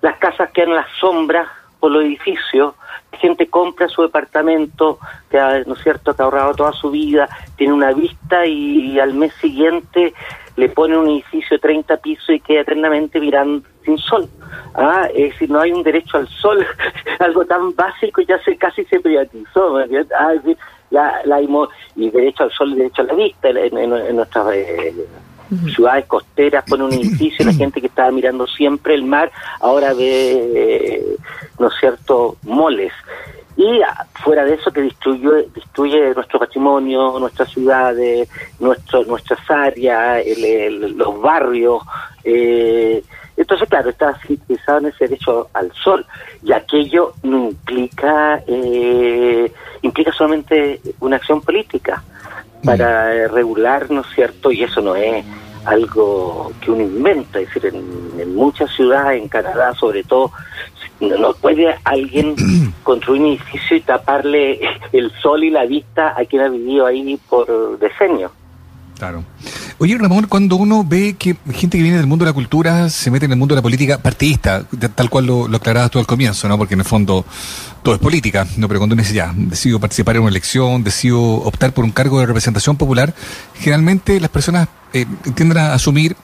las 0.00 0.16
casas 0.18 0.50
quedan 0.52 0.70
en 0.70 0.76
la 0.76 0.86
sombra 0.98 1.50
por 1.78 1.90
los 1.90 2.04
edificios, 2.04 2.74
la 3.10 3.18
gente 3.18 3.48
compra 3.48 3.88
su 3.88 4.02
departamento, 4.02 4.98
que 5.30 5.38
ha, 5.38 5.60
¿no 5.64 5.74
es 5.74 5.82
cierto?, 5.82 6.14
que 6.14 6.22
ha 6.22 6.26
ahorrado 6.26 6.54
toda 6.54 6.72
su 6.72 6.90
vida, 6.90 7.28
tiene 7.56 7.72
una 7.72 7.92
vista 7.92 8.46
y, 8.46 9.00
al 9.00 9.14
mes 9.14 9.32
siguiente 9.40 10.14
le 10.60 10.68
pone 10.68 10.96
un 10.96 11.08
edificio 11.08 11.56
de 11.56 11.58
30 11.58 11.96
pisos 11.96 12.28
y 12.28 12.40
queda 12.40 12.60
eternamente 12.60 13.18
mirando 13.18 13.66
sin 13.84 13.96
sol. 13.96 14.28
Ah, 14.74 15.08
es 15.14 15.32
decir, 15.32 15.50
no 15.50 15.60
hay 15.60 15.72
un 15.72 15.82
derecho 15.82 16.18
al 16.18 16.28
sol, 16.28 16.64
algo 17.18 17.46
tan 17.46 17.74
básico 17.74 18.20
ya 18.20 18.38
se 18.42 18.56
casi 18.56 18.84
se 18.84 19.00
privatizó. 19.00 19.78
Ah, 19.78 20.34
es 20.34 20.44
decir, 20.44 20.58
la, 20.90 21.22
la 21.24 21.40
y 21.40 22.10
derecho 22.10 22.44
al 22.44 22.52
sol 22.52 22.72
y 22.72 22.76
derecho 22.76 23.02
a 23.02 23.06
la 23.06 23.14
vista 23.14 23.48
en, 23.48 24.16
nuestras 24.16 24.54
eh, 24.54 24.94
ciudades 25.74 26.06
costeras 26.06 26.64
pone 26.68 26.84
un 26.84 26.92
edificio 26.92 27.44
la 27.44 27.52
gente 27.52 27.80
que 27.80 27.86
estaba 27.86 28.10
mirando 28.10 28.46
siempre 28.46 28.94
el 28.94 29.04
mar 29.04 29.30
ahora 29.60 29.94
ve 29.94 30.50
eh, 30.54 31.16
no 31.58 31.68
es 31.68 31.74
cierto 31.80 32.36
moles 32.42 32.92
y 33.60 33.80
fuera 34.14 34.44
de 34.44 34.54
eso 34.54 34.70
que 34.70 34.80
destruye 34.82 35.48
destruye 35.54 36.14
nuestro 36.14 36.38
patrimonio 36.38 37.18
nuestras 37.18 37.50
ciudades 37.50 38.28
nuestro 38.58 39.04
nuestras 39.04 39.38
áreas 39.50 40.24
los 40.96 41.20
barrios 41.20 41.82
eh, 42.24 43.02
entonces, 43.40 43.70
claro, 43.70 43.88
está 43.88 44.12
fijado 44.46 44.80
en 44.80 44.86
ese 44.86 45.08
derecho 45.08 45.48
al 45.54 45.72
sol 45.72 46.04
y 46.42 46.52
aquello 46.52 47.14
no 47.22 47.48
implica, 47.48 48.42
eh, 48.46 49.50
implica 49.80 50.12
solamente 50.12 50.78
una 51.00 51.16
acción 51.16 51.40
política 51.40 52.02
para 52.62 53.14
mm. 53.14 53.32
regular, 53.32 53.90
¿no 53.90 54.02
es 54.02 54.08
cierto? 54.14 54.52
Y 54.52 54.64
eso 54.64 54.82
no 54.82 54.94
es 54.94 55.24
algo 55.64 56.52
que 56.60 56.70
uno 56.70 56.82
inventa, 56.82 57.40
es 57.40 57.46
decir, 57.46 57.74
en, 57.74 58.34
muchas 58.34 58.70
ciudades, 58.72 59.22
en 59.22 59.28
Canadá 59.28 59.74
sobre 59.74 60.04
todo, 60.04 60.32
no 61.00 61.32
puede 61.34 61.74
alguien 61.84 62.34
construir 62.82 63.22
un 63.22 63.28
edificio 63.28 63.76
y 63.76 63.80
taparle 63.80 64.60
el 64.92 65.10
sol 65.22 65.44
y 65.44 65.50
la 65.50 65.64
vista 65.64 66.14
a 66.16 66.24
quien 66.24 66.42
ha 66.42 66.48
vivido 66.48 66.86
ahí 66.86 67.18
por 67.28 67.78
decenios. 67.78 68.32
Claro. 68.98 69.24
Oye, 69.78 69.96
Ramón, 69.96 70.26
cuando 70.26 70.56
uno 70.56 70.84
ve 70.84 71.16
que 71.18 71.34
gente 71.54 71.78
que 71.78 71.82
viene 71.82 71.96
del 71.96 72.06
mundo 72.06 72.26
de 72.26 72.30
la 72.30 72.34
cultura 72.34 72.90
se 72.90 73.10
mete 73.10 73.24
en 73.24 73.32
el 73.32 73.38
mundo 73.38 73.54
de 73.54 73.60
la 73.60 73.62
política 73.62 73.96
partidista, 73.96 74.62
tal 74.94 75.08
cual 75.08 75.24
lo, 75.24 75.48
lo 75.48 75.56
aclarabas 75.56 75.90
tú 75.90 75.98
al 75.98 76.06
comienzo, 76.06 76.46
¿no? 76.48 76.58
Porque 76.58 76.74
en 76.74 76.80
el 76.80 76.86
fondo 76.86 77.24
todo 77.82 77.94
es 77.94 78.00
política, 78.00 78.46
¿no? 78.58 78.68
Pero 78.68 78.78
cuando 78.78 78.92
uno 78.92 79.02
dice, 79.02 79.14
ya, 79.14 79.32
decido 79.34 79.80
participar 79.80 80.16
en 80.16 80.22
una 80.22 80.30
elección, 80.30 80.84
decido 80.84 81.18
optar 81.18 81.72
por 81.72 81.86
un 81.86 81.92
cargo 81.92 82.20
de 82.20 82.26
representación 82.26 82.76
popular, 82.76 83.14
generalmente 83.54 84.20
las 84.20 84.28
personas 84.28 84.68
eh, 84.92 85.06
tienden 85.34 85.56
a 85.56 85.72
asumir 85.72 86.14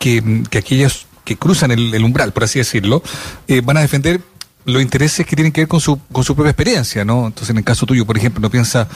que, 0.00 0.42
que 0.50 0.58
aquellos 0.58 1.06
que 1.28 1.36
cruzan 1.36 1.70
el, 1.70 2.02
umbral, 2.02 2.32
por 2.32 2.44
así 2.44 2.58
decirlo, 2.58 3.02
eh, 3.48 3.60
van 3.60 3.76
a 3.76 3.80
defender 3.82 4.22
los 4.64 4.82
intereses 4.82 5.26
que 5.26 5.34
tienen 5.34 5.52
que 5.52 5.62
ver 5.62 5.68
con 5.68 5.80
su, 5.80 5.98
con 6.12 6.24
su 6.24 6.34
propia 6.34 6.50
experiencia, 6.50 7.04
¿no? 7.04 7.26
Entonces, 7.26 7.50
en 7.50 7.58
el 7.58 7.64
caso 7.64 7.86
tuyo, 7.86 8.04
por 8.04 8.16
ejemplo, 8.16 8.40
no 8.40 8.50
piensa 8.50 8.86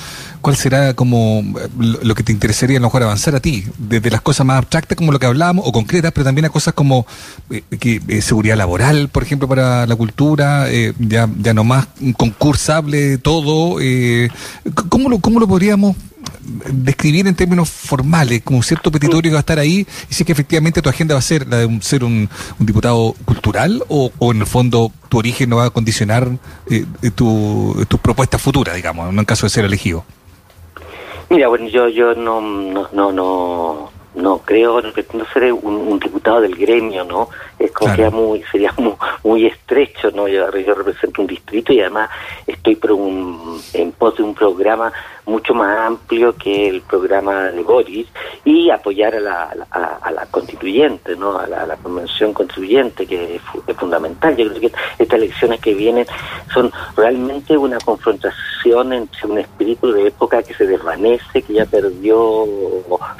cuál 0.41 0.57
será 0.57 0.95
como 0.95 1.43
eh, 1.61 1.69
lo 2.03 2.15
que 2.15 2.23
te 2.23 2.33
interesaría 2.33 2.77
a 2.77 2.81
lo 2.81 2.89
mejor 2.89 3.03
avanzar 3.03 3.35
a 3.35 3.41
ti, 3.41 3.65
desde 3.79 4.11
las 4.11 4.21
cosas 4.21 4.47
más 4.47 4.59
abstractas 4.59 4.97
como 4.97 5.12
lo 5.12 5.19
que 5.19 5.27
hablábamos, 5.27 5.67
o 5.67 5.73
concretas, 5.73 6.12
pero 6.12 6.25
también 6.25 6.45
a 6.45 6.51
cosas 6.51 6.75
como 6.75 7.07
eh, 7.51 7.62
eh, 7.71 8.23
seguridad 8.23 8.57
laboral, 8.57 9.09
por 9.09 9.23
ejemplo, 9.23 9.49
para 9.49 9.87
la 9.87 9.97
cultura, 9.97 10.69
ya, 10.99 11.29
ya 11.39 11.55
no 11.55 11.65
más 11.65 11.87
concursable 12.17 13.19
todo. 13.19 13.79
¿cómo, 14.91 15.09
lo, 15.09 15.19
¿Cómo 15.21 15.41
lo 15.41 15.49
podríamos 15.49 15.97
describir 16.71 17.26
en 17.26 17.35
términos 17.35 17.71
formales, 17.71 18.43
como 18.43 18.59
un 18.59 18.62
cierto 18.62 18.91
petitorio 18.91 19.31
que 19.31 19.35
va 19.35 19.38
a 19.38 19.41
estar 19.41 19.59
ahí, 19.59 19.87
y 20.11 20.14
si 20.14 20.25
que 20.25 20.33
efectivamente 20.33 20.83
tu 20.83 20.88
agenda 20.88 21.14
va 21.14 21.19
a 21.19 21.23
ser 21.23 21.47
la 21.47 21.59
de 21.59 21.83
ser 21.83 22.05
un, 22.05 22.29
diputado 22.59 23.14
cultural 23.25 23.83
o, 23.88 24.11
en 24.21 24.41
el 24.41 24.47
fondo 24.47 24.91
tu 25.09 25.19
origen 25.19 25.50
no 25.50 25.57
va 25.57 25.67
a 25.67 25.71
condicionar 25.71 26.29
eh, 26.71 26.85
tus 27.14 27.87
tu 27.88 27.99
propuestas 27.99 28.41
futuras, 28.41 28.75
digamos, 28.75 29.12
en 29.12 29.25
caso 29.25 29.47
de 29.47 29.50
ser 29.50 29.64
elegido. 29.64 30.05
Mira, 31.31 31.49
bueno, 31.49 31.67
yo, 31.69 31.88
yo 31.88 32.14
no, 32.14 32.41
no, 32.41 32.88
no, 32.93 33.12
no 33.12 33.93
no 34.14 34.38
creo, 34.38 34.81
no 34.83 34.93
pretendo 34.93 35.25
ser 35.33 35.52
un, 35.52 35.99
diputado 35.99 36.41
del 36.41 36.55
gremio, 36.55 37.05
¿no? 37.05 37.29
Es 37.59 37.71
como 37.73 37.95
que 37.95 38.11
muy, 38.11 38.43
sería 38.50 38.73
muy, 38.76 38.95
muy 39.25 39.47
estrecho, 39.47 40.11
¿no? 40.14 40.29
Yo, 40.29 40.50
yo, 40.59 40.75
represento 40.75 41.23
un 41.23 41.29
distrito 41.29 41.73
y 41.73 41.81
además 41.81 42.11
estoy 42.47 42.76
por 42.76 42.93
un, 42.93 43.61
en 43.73 43.93
pos 43.93 44.17
de 44.17 44.23
un 44.23 44.35
programa 44.35 44.93
mucho 45.26 45.55
más 45.55 45.79
amplio 45.79 46.35
que 46.37 46.69
el 46.69 46.81
programa 46.83 47.45
de 47.45 47.62
Boris 47.62 48.09
y 48.45 48.71
apoyar 48.71 49.14
a 49.14 49.21
la, 49.21 50.26
constituyente, 50.31 51.17
¿no? 51.17 51.38
A 51.38 51.47
la, 51.47 51.76
convención 51.76 52.33
constituyente, 52.33 53.07
que 53.07 53.37
es, 53.37 53.76
fundamental. 53.76 54.37
Yo 54.37 54.49
creo 54.49 54.61
que 54.61 54.73
estas 54.99 55.19
elecciones 55.19 55.61
que 55.61 55.75
vienen 55.75 56.07
son 56.52 56.71
realmente 56.97 57.57
una 57.57 57.79
confrontación 57.79 58.93
entre 58.93 59.26
un 59.26 59.38
espíritu 59.38 59.93
de 59.93 60.09
época 60.09 60.43
que 60.43 60.55
se 60.55 60.67
desvanece, 60.67 61.43
que 61.43 61.55
ya 61.55 61.67
perdió 61.67 62.47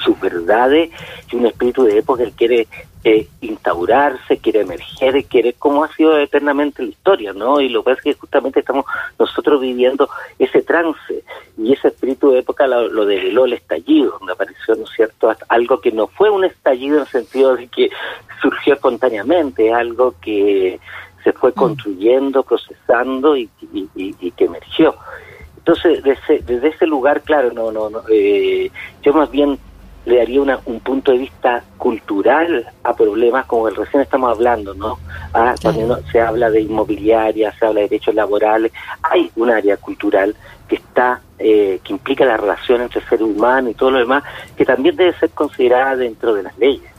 sus 0.05 0.19
verdades, 0.21 0.91
y 1.33 1.37
un 1.37 1.47
espíritu 1.47 1.85
de 1.85 1.99
época 1.99 2.25
que 2.25 2.33
quiere 2.33 2.69
eh, 3.05 3.27
instaurarse, 3.41 4.39
quiere 4.39 4.61
emerger, 4.61 5.25
quiere, 5.25 5.55
como 5.55 5.85
ha 5.85 5.93
sido 5.95 6.19
eternamente 6.19 6.83
la 6.83 6.91
historia, 6.91 7.33
¿no? 7.33 7.61
Y 7.61 7.69
lo 7.69 7.83
que 7.83 7.93
es 7.93 8.01
que 8.01 8.15
justamente 8.15 8.61
estamos 8.61 8.85
nosotros 9.19 9.61
viviendo 9.61 10.09
ese 10.39 10.63
trance 10.63 11.25
y 11.59 11.73
ese 11.73 11.89
espíritu 11.89 12.31
de 12.31 12.41
época 12.41 12.67
lo, 12.67 12.89
lo 12.89 13.07
develó 13.07 13.45
el 13.45 13.55
estallido, 13.55 14.17
donde 14.19 14.35
apareció, 14.35 14.75
¿no 14.77 14.85
es 14.85 14.91
cierto?, 14.91 15.35
algo 15.49 15.81
que 15.81 15.93
no 15.93 16.07
fue 16.07 16.31
un 16.31 16.45
estallido 16.45 16.97
en 16.97 17.03
el 17.03 17.09
sentido 17.09 17.57
de 17.57 17.67
que 17.69 17.91
surgió 18.41 18.75
espontáneamente, 18.75 19.73
algo 19.73 20.15
que 20.21 20.79
se 21.25 21.33
fue 21.33 21.51
mm. 21.51 21.55
construyendo, 21.55 22.43
procesando 22.43 23.37
y, 23.37 23.49
que 24.37 24.45
emergió. 24.45 24.95
Entonces, 25.57 26.03
desde, 26.03 26.41
desde, 26.41 26.69
ese 26.69 26.87
lugar, 26.87 27.23
claro, 27.23 27.53
no, 27.53 27.71
no, 27.71 27.89
no 27.89 28.03
eh, 28.11 28.71
yo 29.03 29.13
más 29.13 29.31
bien 29.31 29.59
le 30.05 30.17
daría 30.17 30.43
una, 30.43 30.61
un 30.67 30.81
punto 30.81 31.13
de 31.13 31.19
vista 31.19 31.63
cultural 31.79 32.67
a 32.83 32.95
problemas 32.95 33.47
como 33.47 33.69
el 33.69 33.77
recién 33.77 34.03
estamos 34.03 34.31
hablando, 34.31 34.75
¿no? 34.75 34.99
Ah, 35.33 35.55
cuando 35.63 36.01
se 36.11 36.21
habla 36.21 36.51
de 36.51 36.63
inmobiliaria, 36.63 37.53
se 37.59 37.67
habla 37.67 37.81
de 37.81 37.89
derechos 37.89 38.15
laborales, 38.15 38.73
hay 39.03 39.31
un 39.37 39.51
área 39.51 39.77
cultural 39.77 40.35
que 40.69 40.77
está 40.77 41.21
eh, 41.39 41.81
que 41.85 41.93
implica 41.93 42.25
la 42.25 42.37
relación 42.37 42.83
entre 42.83 43.03
ser 43.03 43.23
humano 43.23 43.71
y 43.71 43.75
todo 43.75 43.91
lo 43.91 43.99
demás, 43.99 44.25
que 44.57 44.65
también 44.65 44.97
debe 44.97 45.13
ser 45.19 45.31
considerada 45.31 45.97
dentro 45.97 46.35
de 46.35 46.45
las 46.45 46.57
leyes. 46.59 46.91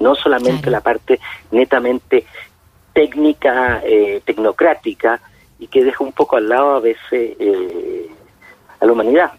No 0.00 0.14
solamente 0.14 0.70
la 0.70 0.80
parte 0.80 1.20
netamente 1.50 2.26
técnica, 2.92 3.82
eh, 3.84 4.20
tecnocrática, 4.24 5.20
y 5.58 5.68
que 5.68 5.84
deja 5.84 6.04
un 6.04 6.12
poco 6.12 6.36
al 6.36 6.48
lado 6.48 6.76
a 6.76 6.80
veces 6.80 7.36
eh, 7.38 8.10
a 8.80 8.86
la 8.86 8.92
humanidad. 8.92 9.32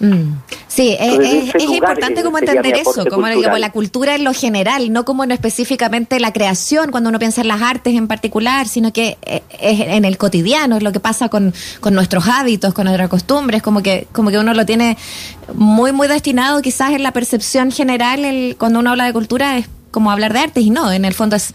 Mm. 0.00 0.32
Sí, 0.66 0.96
es, 0.98 1.54
importante 1.62 2.22
como 2.22 2.38
entender 2.38 2.74
eso, 2.74 3.04
como 3.06 3.26
la 3.28 3.70
cultura 3.70 4.14
en 4.14 4.24
lo 4.24 4.32
general, 4.32 4.92
no 4.92 5.04
como 5.04 5.26
no 5.26 5.34
específicamente 5.34 6.18
la 6.20 6.32
creación, 6.32 6.90
cuando 6.90 7.10
uno 7.10 7.18
piensa 7.18 7.42
en 7.42 7.48
las 7.48 7.60
artes 7.60 7.94
en 7.94 8.08
particular, 8.08 8.66
sino 8.66 8.92
que 8.92 9.18
eh, 9.22 9.42
es 9.60 9.80
en 9.80 10.06
el 10.06 10.16
cotidiano, 10.16 10.78
es 10.78 10.82
lo 10.82 10.92
que 10.92 11.00
pasa 11.00 11.28
con, 11.28 11.52
con 11.80 11.94
nuestros 11.94 12.26
hábitos, 12.28 12.72
con 12.72 12.86
nuestras 12.86 13.10
costumbres, 13.10 13.62
como 13.62 13.82
que, 13.82 14.06
como 14.12 14.30
que 14.30 14.38
uno 14.38 14.54
lo 14.54 14.64
tiene 14.64 14.96
muy, 15.54 15.92
muy 15.92 16.08
destinado 16.08 16.62
quizás 16.62 16.92
en 16.92 17.02
la 17.02 17.12
percepción 17.12 17.70
general, 17.70 18.24
el, 18.24 18.56
cuando 18.58 18.78
uno 18.78 18.90
habla 18.90 19.04
de 19.04 19.12
cultura 19.12 19.58
es 19.58 19.68
como 19.90 20.10
hablar 20.10 20.32
de 20.32 20.40
artes 20.40 20.64
y 20.64 20.70
no, 20.70 20.90
en 20.90 21.04
el 21.04 21.12
fondo 21.12 21.36
es, 21.36 21.52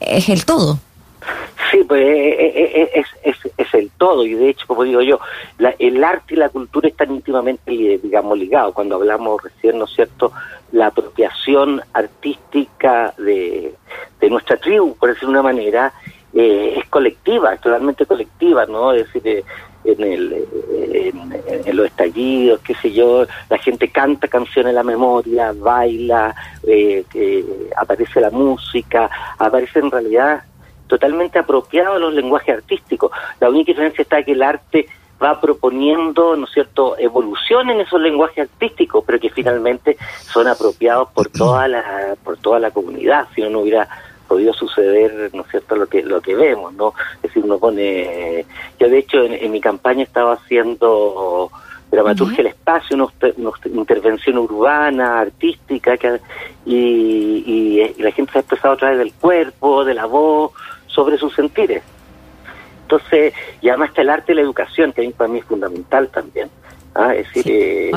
es 0.00 0.30
el 0.30 0.46
todo. 0.46 0.78
Sí, 1.70 1.78
pues 1.86 2.02
eh, 2.02 2.52
eh, 2.54 2.90
eh, 2.94 3.04
es, 3.24 3.31
el 3.78 3.90
todo 3.90 4.24
y 4.24 4.34
de 4.34 4.50
hecho, 4.50 4.66
como 4.66 4.84
digo 4.84 5.02
yo, 5.02 5.18
el 5.78 6.04
arte 6.04 6.34
y 6.34 6.36
la 6.36 6.48
cultura 6.48 6.88
están 6.88 7.10
íntimamente, 7.10 7.70
digamos, 8.02 8.38
ligados. 8.38 8.74
Cuando 8.74 8.96
hablamos 8.96 9.42
recién, 9.42 9.78
¿no 9.78 9.84
es 9.84 9.92
cierto?, 9.92 10.32
la 10.72 10.86
apropiación 10.86 11.82
artística 11.92 13.12
de, 13.18 13.74
de 14.20 14.30
nuestra 14.30 14.56
tribu, 14.56 14.96
por 14.96 15.10
decir 15.10 15.28
de 15.28 15.30
una 15.32 15.42
manera, 15.42 15.92
es 16.32 16.88
colectiva, 16.88 17.54
es 17.54 17.60
totalmente 17.60 18.06
colectiva, 18.06 18.64
¿no? 18.66 18.92
Es 18.92 19.12
decir, 19.12 19.44
en, 19.84 20.02
el, 20.02 20.46
en, 21.64 21.76
los 21.76 21.86
estallidos, 21.86 22.60
qué 22.60 22.74
sé 22.74 22.92
yo, 22.92 23.26
la 23.50 23.58
gente 23.58 23.88
canta 23.88 24.28
canciones 24.28 24.70
en 24.70 24.76
la 24.76 24.84
memoria, 24.84 25.52
baila, 25.52 26.34
aparece 27.76 28.20
la 28.20 28.30
música, 28.30 29.10
aparece 29.38 29.80
en 29.80 29.90
realidad 29.90 30.42
totalmente 30.92 31.38
apropiado 31.38 31.94
a 31.94 31.98
los 31.98 32.12
lenguajes 32.12 32.56
artísticos. 32.56 33.10
La 33.40 33.48
única 33.48 33.72
diferencia 33.72 34.02
está 34.02 34.22
que 34.22 34.32
el 34.32 34.42
arte 34.42 34.86
va 35.22 35.40
proponiendo, 35.40 36.36
¿no 36.36 36.44
es 36.44 36.52
cierto?, 36.52 36.98
evolución 36.98 37.70
en 37.70 37.80
esos 37.80 37.98
lenguajes 37.98 38.50
artísticos, 38.50 39.02
pero 39.06 39.18
que 39.18 39.30
finalmente 39.30 39.96
son 40.30 40.48
apropiados 40.48 41.08
por 41.14 41.28
toda 41.32 41.66
la 41.66 42.14
por 42.22 42.36
toda 42.36 42.58
la 42.58 42.70
comunidad, 42.72 43.26
si 43.34 43.40
no 43.40 43.48
no 43.48 43.60
hubiera 43.60 43.88
podido 44.28 44.52
suceder, 44.52 45.30
¿no 45.32 45.42
es 45.42 45.48
cierto?, 45.50 45.76
lo 45.76 45.86
que 45.86 46.02
lo 46.02 46.20
que 46.20 46.34
vemos, 46.34 46.74
¿no? 46.74 46.92
Es 47.16 47.22
decir, 47.22 47.42
uno 47.42 47.58
pone 47.58 48.44
yo 48.78 48.88
de 48.90 48.98
hecho 48.98 49.22
en, 49.22 49.50
mi 49.50 49.62
campaña 49.62 50.02
estaba 50.02 50.34
haciendo 50.34 51.50
dramaturgia 51.90 52.38
del 52.38 52.46
espacio, 52.48 52.96
una, 52.96 53.52
intervención 53.80 54.36
urbana, 54.36 55.20
artística, 55.20 55.96
que, 55.96 56.20
y, 56.66 56.74
y, 57.46 58.02
la 58.02 58.10
gente 58.12 58.32
se 58.32 58.38
ha 58.38 58.40
expresado 58.40 58.74
a 58.74 58.76
través 58.78 58.98
del 58.98 59.12
cuerpo, 59.12 59.84
de 59.84 59.92
la 59.92 60.06
voz, 60.06 60.52
sobre 60.92 61.18
sus 61.18 61.34
sentires. 61.34 61.82
Entonces, 62.82 63.34
y 63.60 63.68
además 63.68 63.90
está 63.90 64.02
el 64.02 64.10
arte 64.10 64.32
y 64.32 64.34
la 64.34 64.42
educación, 64.42 64.92
que 64.92 65.08
para 65.10 65.28
mí 65.28 65.38
es 65.38 65.44
fundamental 65.44 66.08
también. 66.08 66.50
¿ah? 66.94 67.14
Es 67.14 67.32
decir, 67.32 67.44
eh, 67.48 67.90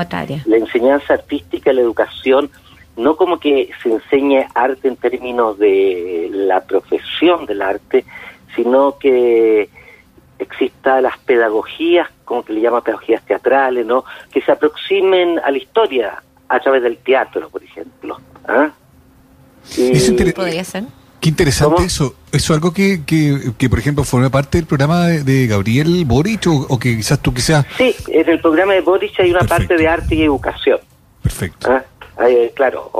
la 0.45 0.57
enseñanza 0.57 1.15
artística 1.15 1.71
y 1.71 1.75
la 1.75 1.81
educación, 1.81 2.49
no 2.95 3.17
como 3.17 3.39
que 3.39 3.69
se 3.83 3.91
enseñe 3.91 4.47
arte 4.53 4.87
en 4.87 4.95
términos 4.95 5.59
de 5.59 6.29
la 6.31 6.61
profesión 6.61 7.45
del 7.45 7.61
arte, 7.61 8.05
sino 8.55 8.97
que 8.97 9.69
exista 10.39 11.01
las 11.01 11.17
pedagogías, 11.19 12.09
como 12.23 12.43
que 12.43 12.53
le 12.53 12.61
llama 12.61 12.81
pedagogías 12.81 13.23
teatrales, 13.25 13.85
¿no? 13.85 14.05
Que 14.31 14.41
se 14.41 14.51
aproximen 14.51 15.39
a 15.39 15.51
la 15.51 15.57
historia 15.57 16.23
a 16.47 16.59
través 16.59 16.83
del 16.83 16.97
teatro, 16.97 17.49
por 17.49 17.63
ejemplo. 17.63 18.19
¿ah? 18.47 18.69
Y, 19.77 20.31
podría 20.31 20.63
ser. 20.63 20.83
Qué 21.25 21.29
interesante 21.29 21.85
eso. 21.85 22.13
¿Eso 22.31 22.53
es 22.53 22.55
algo 22.55 22.71
que, 22.71 23.03
que, 23.03 23.67
por 23.67 23.79
ejemplo, 23.79 24.03
forma 24.03 24.29
parte 24.29 24.59
del 24.59 24.67
programa 24.67 25.07
de, 25.07 25.47
Gabriel 25.47 26.05
Boric 26.05 26.45
o, 26.45 26.77
que 26.77 26.95
quizás 26.95 27.19
tú 27.19 27.33
quizás... 27.33 27.65
Sí, 27.79 27.95
en 28.09 28.29
el 28.29 28.39
programa 28.39 28.73
de 28.73 28.81
Boric 28.81 29.19
hay 29.19 29.31
una 29.31 29.39
parte 29.39 29.75
de 29.75 29.87
arte 29.87 30.13
y 30.13 30.21
educación. 30.21 30.77
Perfecto. 31.23 31.71
¿Ah? 31.71 31.83
claro, 32.53 32.91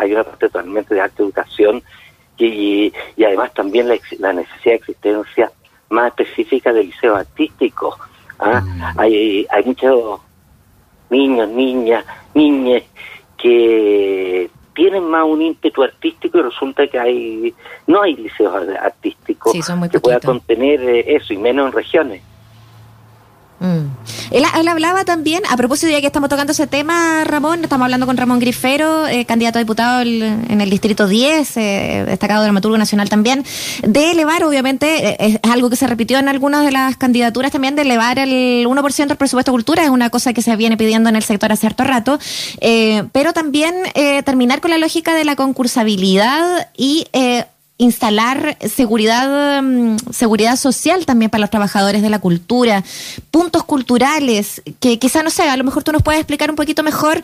hay 0.00 0.10
una 0.10 0.24
parte 0.24 0.46
totalmente 0.46 0.94
de 0.94 1.02
arte 1.02 1.16
y 1.18 1.26
educación 1.26 1.82
y, 2.38 2.90
y 3.14 3.24
además 3.24 3.52
también 3.52 3.88
la, 3.88 4.32
necesidad 4.32 4.64
de 4.64 4.74
existencia 4.76 5.52
más 5.90 6.14
específica 6.16 6.72
del 6.72 6.86
liceo 6.86 7.14
artístico. 7.14 7.98
¿ah? 8.38 8.62
Mm. 8.62 9.00
Hay, 9.00 9.46
hay 9.50 9.64
muchos 9.64 10.20
niños, 11.10 11.46
niñas, 11.50 12.06
niñas 12.32 12.84
que 13.36 14.48
tienen 14.76 15.04
más 15.04 15.24
un 15.24 15.42
ímpetu 15.42 15.82
artístico 15.82 16.38
y 16.38 16.42
resulta 16.42 16.86
que 16.86 16.98
hay 16.98 17.54
no 17.86 18.02
hay 18.02 18.14
liceos 18.14 18.54
artísticos 18.80 19.52
que 19.90 19.98
puedan 19.98 20.20
contener 20.20 20.80
eh, 20.82 21.16
eso 21.16 21.32
y 21.32 21.38
menos 21.38 21.66
en 21.66 21.72
regiones. 21.72 22.22
Mm. 23.58 23.88
Él, 24.32 24.44
hablaba 24.68 25.04
también, 25.04 25.42
a 25.48 25.56
propósito 25.56 25.90
ya 25.90 26.00
que 26.00 26.06
estamos 26.06 26.28
tocando 26.28 26.52
ese 26.52 26.66
tema, 26.66 27.24
Ramón, 27.24 27.62
estamos 27.62 27.84
hablando 27.84 28.06
con 28.06 28.16
Ramón 28.16 28.38
Grifero, 28.38 29.06
eh, 29.06 29.24
candidato 29.24 29.58
a 29.58 29.60
diputado 29.60 30.02
en 30.02 30.60
el 30.60 30.68
Distrito 30.68 31.06
10, 31.06 31.56
eh, 31.56 32.04
destacado 32.06 32.42
dramaturgo 32.42 32.76
nacional 32.76 33.08
también, 33.08 33.44
de 33.82 34.10
elevar, 34.10 34.44
obviamente, 34.44 35.08
eh, 35.08 35.16
es 35.42 35.50
algo 35.50 35.70
que 35.70 35.76
se 35.76 35.86
repitió 35.86 36.18
en 36.18 36.28
algunas 36.28 36.64
de 36.64 36.72
las 36.72 36.96
candidaturas 36.96 37.50
también, 37.50 37.76
de 37.76 37.82
elevar 37.82 38.18
el 38.18 38.66
1% 38.66 39.08
del 39.08 39.16
presupuesto 39.16 39.52
de 39.52 39.54
cultura, 39.54 39.84
es 39.84 39.90
una 39.90 40.10
cosa 40.10 40.34
que 40.34 40.42
se 40.42 40.54
viene 40.56 40.76
pidiendo 40.76 41.08
en 41.08 41.16
el 41.16 41.22
sector 41.22 41.50
hace 41.52 41.60
cierto 41.66 41.84
rato, 41.84 42.18
pero 43.12 43.32
también 43.32 43.74
terminar 44.24 44.60
con 44.60 44.70
la 44.70 44.78
lógica 44.78 45.14
de 45.14 45.24
la 45.24 45.34
concursabilidad 45.34 46.68
y 46.76 47.06
instalar 47.78 48.56
seguridad, 48.60 49.62
mm, 49.62 49.96
seguridad 50.10 50.56
social 50.56 51.04
también 51.04 51.30
para 51.30 51.42
los 51.42 51.50
trabajadores 51.50 52.02
de 52.02 52.10
la 52.10 52.20
cultura, 52.20 52.82
puntos 53.30 53.64
culturales, 53.64 54.62
que 54.80 54.98
quizá 54.98 55.22
no 55.22 55.30
sé, 55.30 55.48
a 55.48 55.56
lo 55.56 55.64
mejor 55.64 55.84
tú 55.84 55.92
nos 55.92 56.02
puedes 56.02 56.20
explicar 56.20 56.48
un 56.50 56.56
poquito 56.56 56.82
mejor, 56.82 57.20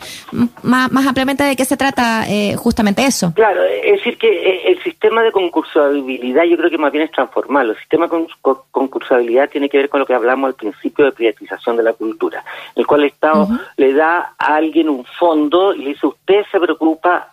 más, 0.61 0.91
más 0.91 1.07
ampliamente 1.07 1.43
de 1.43 1.55
qué 1.55 1.65
se 1.65 1.77
trata 1.77 2.25
eh, 2.29 2.55
justamente 2.55 3.05
eso. 3.05 3.33
Claro, 3.33 3.63
es 3.63 3.93
decir, 3.93 4.17
que 4.17 4.27
eh, 4.27 4.61
el 4.67 4.83
sistema 4.83 5.23
de 5.23 5.31
concursabilidad 5.31 6.43
yo 6.43 6.57
creo 6.57 6.69
que 6.69 6.77
más 6.77 6.91
bien 6.91 7.05
es 7.05 7.11
transformarlo. 7.11 7.73
El 7.73 7.79
sistema 7.79 8.07
de 8.07 8.27
concursabilidad 8.71 9.49
tiene 9.49 9.69
que 9.69 9.77
ver 9.77 9.89
con 9.89 10.01
lo 10.01 10.05
que 10.05 10.13
hablamos 10.13 10.49
al 10.49 10.55
principio 10.55 11.05
de 11.05 11.11
privatización 11.11 11.77
de 11.77 11.83
la 11.83 11.93
cultura, 11.93 12.43
en 12.75 12.81
el 12.81 12.87
cual 12.87 13.01
el 13.01 13.07
Estado 13.07 13.47
le 13.77 13.93
da 13.93 14.33
a 14.37 14.55
alguien 14.55 14.89
un 14.89 15.05
fondo 15.19 15.73
y 15.73 15.79
le 15.79 15.89
dice, 15.89 16.07
usted 16.07 16.43
se 16.51 16.59
preocupa 16.59 17.32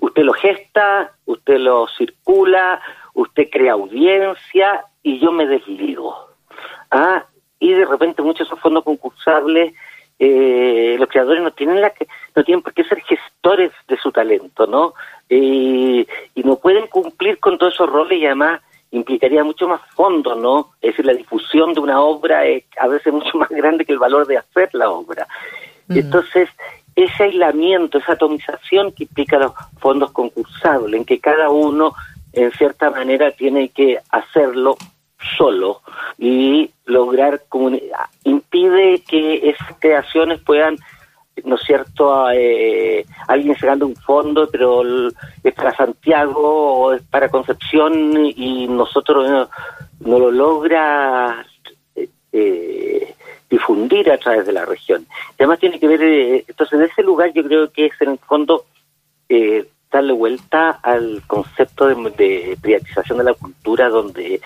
Usted 0.00 0.22
lo 0.22 0.32
gesta, 0.32 1.12
usted 1.26 1.58
lo 1.58 1.86
circula, 1.88 2.80
usted 3.14 3.48
crea 3.50 3.72
audiencia 3.72 4.84
y 5.02 5.18
yo 5.18 5.32
me 5.32 5.46
desligo. 5.46 6.16
¿Ah? 6.90 7.24
Y 7.58 7.72
de 7.72 7.84
repente 7.84 8.22
muchos 8.22 8.48
de 8.48 8.52
esos 8.52 8.60
fondos 8.60 8.84
concursables, 8.84 9.74
eh, 10.18 10.96
los 10.98 11.08
creadores 11.08 11.42
no 11.42 11.52
tienen 11.52 11.80
la 11.80 11.90
que, 11.90 12.06
no 12.34 12.44
tienen 12.44 12.62
por 12.62 12.74
qué 12.74 12.84
ser 12.84 13.00
gestores 13.02 13.72
de 13.88 13.96
su 13.96 14.10
talento, 14.12 14.66
¿no? 14.66 14.94
y 15.32 16.06
no 16.34 16.56
pueden 16.56 16.88
cumplir 16.88 17.38
con 17.38 17.56
todos 17.56 17.74
esos 17.74 17.88
roles 17.88 18.18
y 18.18 18.26
además 18.26 18.60
implicaría 18.90 19.44
mucho 19.44 19.68
más 19.68 19.80
fondos, 19.94 20.36
¿no? 20.38 20.72
Es 20.80 20.92
decir, 20.92 21.06
la 21.06 21.14
difusión 21.14 21.72
de 21.74 21.80
una 21.80 22.00
obra 22.00 22.44
es 22.44 22.64
a 22.78 22.88
veces 22.88 23.12
mucho 23.12 23.36
más 23.38 23.48
grande 23.48 23.84
que 23.84 23.92
el 23.92 23.98
valor 23.98 24.26
de 24.26 24.38
hacer 24.38 24.70
la 24.72 24.90
obra. 24.90 25.26
Mm. 25.88 25.98
Entonces, 25.98 26.48
ese 27.04 27.24
aislamiento, 27.24 27.98
esa 27.98 28.12
atomización 28.12 28.92
que 28.92 29.04
implica 29.04 29.38
los 29.38 29.52
fondos 29.78 30.12
concursables, 30.12 30.98
en 30.98 31.04
que 31.04 31.20
cada 31.20 31.50
uno, 31.50 31.94
en 32.32 32.50
cierta 32.52 32.90
manera, 32.90 33.30
tiene 33.32 33.68
que 33.70 33.98
hacerlo 34.10 34.76
solo 35.36 35.82
y 36.18 36.70
lograr 36.86 37.42
impide 38.24 39.02
que 39.02 39.50
esas 39.50 39.76
creaciones 39.78 40.40
puedan 40.40 40.76
¿no 41.44 41.56
es 41.56 41.62
cierto? 41.62 42.30
Eh, 42.30 43.06
alguien 43.28 43.56
sacando 43.56 43.86
un 43.86 43.96
fondo, 43.96 44.48
pero 44.50 44.82
es 45.42 45.54
para 45.54 45.74
Santiago 45.74 46.80
o 46.80 46.92
es 46.92 47.02
para 47.02 47.28
Concepción 47.28 48.26
y 48.26 48.68
nosotros 48.68 49.48
no, 50.00 50.18
lo 50.18 50.30
logra 50.30 51.46
eh, 52.32 53.14
difundir 53.50 54.10
a 54.10 54.18
través 54.18 54.46
de 54.46 54.52
la 54.52 54.64
región. 54.64 55.06
además 55.36 55.58
tiene 55.58 55.80
que 55.80 55.88
ver, 55.88 56.02
eh, 56.02 56.44
entonces 56.46 56.78
en 56.78 56.84
ese 56.86 57.02
lugar 57.02 57.32
yo 57.32 57.42
creo 57.42 57.70
que 57.70 57.86
es 57.86 57.92
en 58.00 58.10
el 58.10 58.18
fondo 58.18 58.64
eh, 59.28 59.66
darle 59.90 60.12
vuelta 60.12 60.78
al 60.82 61.22
concepto 61.26 61.88
de, 61.88 62.56
privatización 62.60 63.18
de 63.18 63.24
la 63.24 63.34
cultura 63.34 63.88
donde 63.88 64.40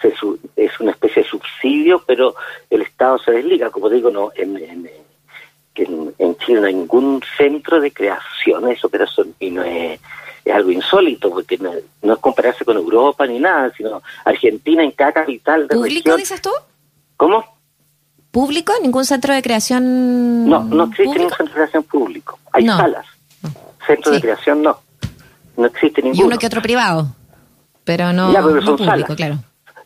se 0.00 0.14
es 0.56 0.80
una 0.80 0.90
especie 0.90 1.22
de 1.22 1.28
subsidio, 1.28 2.02
pero 2.06 2.34
el 2.70 2.82
Estado 2.82 3.18
se 3.18 3.32
desliga, 3.32 3.70
como 3.70 3.88
digo, 3.88 4.10
no 4.10 4.30
en, 4.34 4.56
en, 4.56 4.90
en, 6.18 6.36
Chile 6.38 6.60
no 6.60 6.66
hay 6.66 6.74
ningún 6.74 7.22
centro 7.36 7.80
de 7.80 7.92
creación, 7.92 8.70
eso, 8.70 8.88
pero 8.88 9.04
eso 9.04 9.24
y 9.38 9.50
no 9.50 9.62
es, 9.62 10.00
algo 10.52 10.70
insólito, 10.70 11.30
porque 11.30 11.58
no, 11.58 11.72
es 11.72 12.18
compararse 12.20 12.64
con 12.64 12.76
Europa 12.76 13.26
ni 13.26 13.40
nada, 13.40 13.72
sino 13.76 14.02
Argentina 14.24 14.82
en 14.82 14.92
cada 14.92 15.12
capital 15.12 15.66
de 15.66 15.74
¿Público 15.74 16.16
dices 16.16 16.40
tú? 16.40 16.50
¿Cómo? 17.16 17.55
Público? 18.36 18.74
¿Ningún 18.82 19.06
centro 19.06 19.32
de 19.32 19.40
creación? 19.40 20.46
No, 20.46 20.62
no 20.62 20.84
existe 20.84 21.18
ningún 21.18 21.30
centro 21.30 21.46
de 21.46 21.52
creación 21.52 21.84
público. 21.84 22.38
Hay 22.52 22.66
salas. 22.66 23.06
Centro 23.86 24.12
de 24.12 24.20
creación 24.20 24.60
no. 24.60 24.78
No 25.56 25.66
existe 25.66 26.02
ninguno. 26.02 26.22
Y 26.22 26.26
uno 26.26 26.38
que 26.38 26.46
otro 26.46 26.60
privado. 26.60 27.06
Pero 27.84 28.12
no, 28.12 28.30
ya, 28.34 28.42
pero 28.42 28.60
son 28.60 28.76
público, 28.76 28.84
salas. 28.84 29.16
claro. 29.16 29.36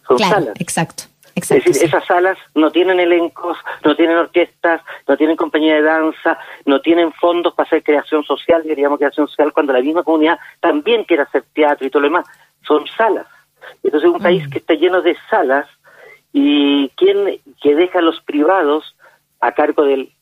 Son 0.08 0.18
salas. 0.18 0.54
Exacto. 0.58 1.04
Exacto, 1.36 1.68
es 1.68 1.74
decir, 1.74 1.88
esas 1.88 2.04
salas 2.06 2.36
no 2.56 2.72
tienen 2.72 2.98
elencos, 2.98 3.56
no 3.84 3.94
tienen 3.94 4.16
orquestas, 4.16 4.80
no 5.06 5.16
tienen 5.16 5.36
compañía 5.36 5.76
de 5.76 5.82
danza, 5.82 6.36
no 6.66 6.80
tienen 6.80 7.12
fondos 7.12 7.54
para 7.54 7.68
hacer 7.68 7.84
creación 7.84 8.24
social, 8.24 8.64
diríamos 8.64 8.98
creación 8.98 9.28
social, 9.28 9.52
cuando 9.52 9.72
la 9.72 9.80
misma 9.80 10.02
comunidad 10.02 10.40
también 10.58 11.04
quiere 11.04 11.22
hacer 11.22 11.44
teatro 11.54 11.86
y 11.86 11.90
todo 11.90 12.02
lo 12.02 12.08
demás. 12.08 12.26
Son 12.66 12.84
salas. 12.98 13.26
Entonces, 13.84 14.10
un 14.10 14.16
mm. 14.16 14.22
país 14.22 14.48
que 14.48 14.58
está 14.58 14.74
lleno 14.74 15.02
de 15.02 15.16
salas 15.30 15.68
y 16.32 16.88
quién 16.96 17.40
que 17.60 17.74
deja 17.74 17.98
a 17.98 18.02
los 18.02 18.20
privados 18.20 18.96
a 19.40 19.52
cargo 19.52 19.84
del, 19.84 20.12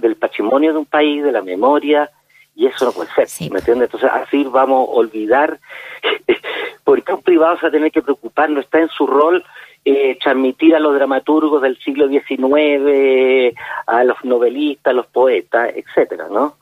del 0.00 0.16
patrimonio 0.16 0.72
de 0.72 0.78
un 0.78 0.86
país, 0.86 1.22
de 1.22 1.32
la 1.32 1.42
memoria, 1.42 2.10
y 2.54 2.66
eso 2.66 2.86
no 2.86 2.92
puede 2.92 3.10
ser, 3.26 3.50
¿me 3.50 3.58
entiendes? 3.58 3.88
Entonces 3.92 4.10
así 4.12 4.44
vamos 4.44 4.88
a 4.88 4.92
olvidar, 4.92 5.60
porque 6.84 7.12
un 7.12 7.22
privado 7.22 7.56
se 7.56 7.62
va 7.62 7.68
a 7.68 7.72
tener 7.72 7.92
que 7.92 8.02
preocupar, 8.02 8.50
no 8.50 8.60
está 8.60 8.80
en 8.80 8.88
su 8.88 9.06
rol 9.06 9.44
eh, 9.84 10.18
transmitir 10.20 10.74
a 10.74 10.80
los 10.80 10.94
dramaturgos 10.94 11.62
del 11.62 11.78
siglo 11.78 12.08
XIX, 12.08 13.54
a 13.86 14.04
los 14.04 14.24
novelistas, 14.24 14.90
a 14.90 14.94
los 14.94 15.06
poetas, 15.06 15.72
etcétera, 15.76 16.26
¿no? 16.30 16.56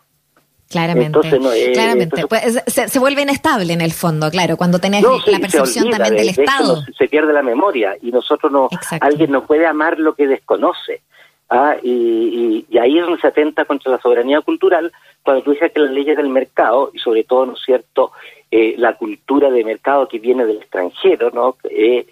Claramente. 0.75 1.21
Eh, 1.23 1.73
claramente. 1.73 2.27
Pues, 2.27 2.65
se, 2.67 2.99
vuelve 2.99 3.23
inestable 3.23 3.73
en 3.73 3.81
el 3.81 3.93
fondo, 3.93 4.29
claro, 4.29 4.57
cuando 4.57 4.81
tenés 4.81 5.05
la 5.05 5.39
percepción 5.39 5.89
también 5.89 6.17
del 6.17 6.31
Estado. 6.31 6.83
se 6.99 7.07
pierde 7.07 7.33
la 7.33 7.45
memoria 7.45 7.97
y 8.03 8.11
nosotros 8.11 8.51
no, 8.51 8.69
alguien 9.01 9.31
no 9.31 9.47
puede 9.47 9.67
amar 9.67 10.01
lo 10.01 10.17
que 10.17 10.27
desconoce. 10.27 11.03
¿ah? 11.49 11.77
Y, 11.81 12.67
ahí 12.77 12.99
es 12.99 13.05
donde 13.05 13.21
se 13.21 13.29
atenta 13.29 13.67
contra 13.67 13.93
la 13.93 14.01
soberanía 14.01 14.41
cultural 14.41 14.91
cuando 15.23 15.45
tú 15.45 15.53
dices 15.53 15.71
que 15.71 15.79
las 15.79 15.93
leyes 15.93 16.17
del 16.17 16.29
mercado 16.29 16.91
y 16.93 16.99
sobre 16.99 17.23
todo, 17.23 17.47
¿no 17.47 17.53
es 17.53 17.63
cierto?, 17.65 18.11
eh, 18.51 18.75
la 18.77 18.97
cultura 18.97 19.51
de 19.51 19.65
mercado 19.65 20.09
que 20.09 20.19
viene 20.19 20.45
del 20.45 20.57
extranjero, 20.57 21.31
¿no?, 21.31 21.57
eh, 21.71 22.07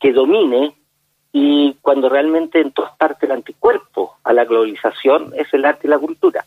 que 0.00 0.12
domine 0.12 0.74
y 1.32 1.76
cuando 1.80 2.08
realmente 2.08 2.60
en 2.60 2.72
todas 2.72 2.96
partes 2.96 3.22
el 3.22 3.36
anticuerpo 3.36 4.16
a 4.24 4.32
la 4.32 4.46
globalización 4.46 5.32
es 5.36 5.46
el 5.54 5.64
arte 5.64 5.86
y 5.86 5.90
la 5.90 5.98
cultura. 5.98 6.44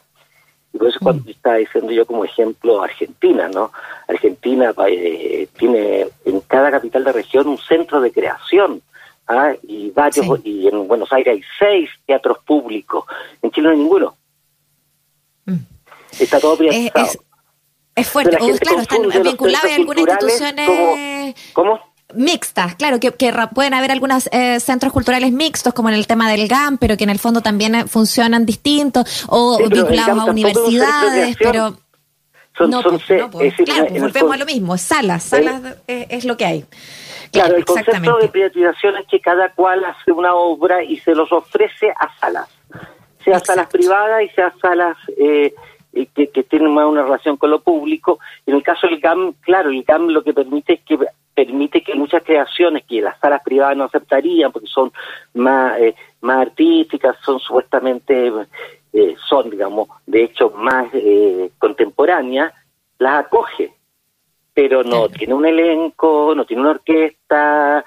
Y 0.73 0.77
por 0.77 0.87
eso 0.87 0.99
cuando 1.01 1.23
mm. 1.23 1.29
estaba 1.29 1.55
diciendo 1.57 1.91
yo 1.91 2.05
como 2.05 2.25
ejemplo 2.25 2.81
Argentina, 2.81 3.47
¿no? 3.47 3.71
Argentina 4.07 4.73
eh, 4.87 5.47
tiene 5.57 6.07
en 6.25 6.41
cada 6.41 6.71
capital 6.71 7.03
de 7.03 7.11
región 7.11 7.47
un 7.47 7.59
centro 7.59 8.01
de 8.01 8.11
creación, 8.11 8.81
¿ah? 9.27 9.53
y 9.61 9.91
varios, 9.91 10.25
y 10.43 10.67
en 10.67 10.87
Buenos 10.87 11.13
Aires 11.13 11.35
hay 11.35 11.41
seis 11.59 11.89
teatros 12.05 12.39
públicos, 12.39 13.05
en 13.41 13.51
Chile 13.51 13.67
no 13.67 13.71
hay 13.73 13.77
ninguno. 13.77 14.15
Mm. 15.45 15.57
Está 16.19 16.39
todo 16.39 16.57
privatizado. 16.57 17.11
Es, 17.95 18.09
fuerte, 18.09 18.35
claro, 18.37 18.79
están 18.79 19.23
vinculados 19.23 19.71
a 19.71 19.75
algunas 19.75 19.99
instituciones... 19.99 21.35
¿Cómo? 21.53 21.92
Mixtas, 22.15 22.75
claro, 22.75 22.99
que, 22.99 23.11
pueden 23.53 23.73
haber 23.73 23.91
algunos 23.91 24.29
eh, 24.31 24.59
centros 24.59 24.93
culturales 24.93 25.31
mixtos, 25.31 25.73
como 25.73 25.89
en 25.89 25.95
el 25.95 26.07
tema 26.07 26.29
del 26.29 26.47
GAM, 26.47 26.77
pero 26.77 26.97
que 26.97 27.03
en 27.03 27.09
el 27.09 27.19
fondo 27.19 27.41
también 27.41 27.75
eh, 27.75 27.85
funcionan 27.87 28.45
distintos, 28.45 29.25
o 29.29 29.57
vinculados 29.57 30.19
a 30.19 30.25
universidades, 30.25 31.37
pero... 31.37 31.77
Son, 32.55 32.69
no, 32.69 32.83
pues, 32.83 33.03
claro, 33.03 33.31
pues, 33.31 33.99
volvemos 33.99 34.33
a 34.33 34.37
lo 34.37 34.45
mismo, 34.45 34.77
salas, 34.77 35.23
salas 35.23 35.75
eh, 35.87 36.05
es, 36.09 36.23
lo 36.23 36.37
que 36.37 36.45
hay. 36.45 36.65
Claro, 37.31 37.55
el 37.55 37.65
concepto 37.65 38.17
de 38.19 38.27
privatización 38.27 38.97
es 38.97 39.07
que 39.07 39.19
cada 39.19 39.51
cual 39.53 39.83
hace 39.83 40.11
una 40.11 40.35
obra 40.35 40.83
y 40.83 40.99
se 40.99 41.15
los 41.15 41.31
ofrece 41.31 41.89
a 41.89 42.15
salas, 42.19 42.47
sea 43.25 43.39
salas 43.39 43.67
privadas 43.69 44.21
y 44.21 44.29
sea 44.35 44.53
salas 44.61 44.95
que, 45.93 46.29
que, 46.29 46.43
tienen 46.43 46.75
más 46.75 46.85
una 46.85 47.01
relación 47.01 47.37
con 47.37 47.49
lo 47.49 47.61
público. 47.61 48.19
En 48.45 48.53
el 48.53 48.61
caso 48.61 48.85
del 48.85 48.99
GAM, 48.99 49.33
claro, 49.41 49.71
el 49.71 49.83
GAM 49.83 50.09
lo 50.09 50.23
que 50.23 50.33
permite 50.33 50.73
es 50.73 50.81
que 50.81 50.99
permite 51.33 51.81
que 51.81 51.95
muchas 51.95 52.23
creaciones 52.23 52.83
que 52.83 53.01
las 53.01 53.19
salas 53.19 53.41
privadas 53.43 53.77
no 53.77 53.85
aceptarían 53.85 54.51
porque 54.51 54.67
son 54.67 54.91
más, 55.33 55.79
eh, 55.79 55.95
más 56.21 56.47
artísticas, 56.47 57.17
son 57.23 57.39
supuestamente, 57.39 58.31
eh, 58.93 59.15
son, 59.27 59.49
digamos, 59.49 59.87
de 60.05 60.23
hecho 60.23 60.51
más 60.51 60.87
eh, 60.93 61.51
contemporáneas, 61.57 62.53
las 62.99 63.25
acoge 63.25 63.73
pero 64.53 64.83
no 64.83 65.09
tiene 65.09 65.33
un 65.33 65.45
elenco, 65.45 66.33
no 66.35 66.45
tiene 66.45 66.61
una 66.61 66.71
orquesta. 66.71 67.83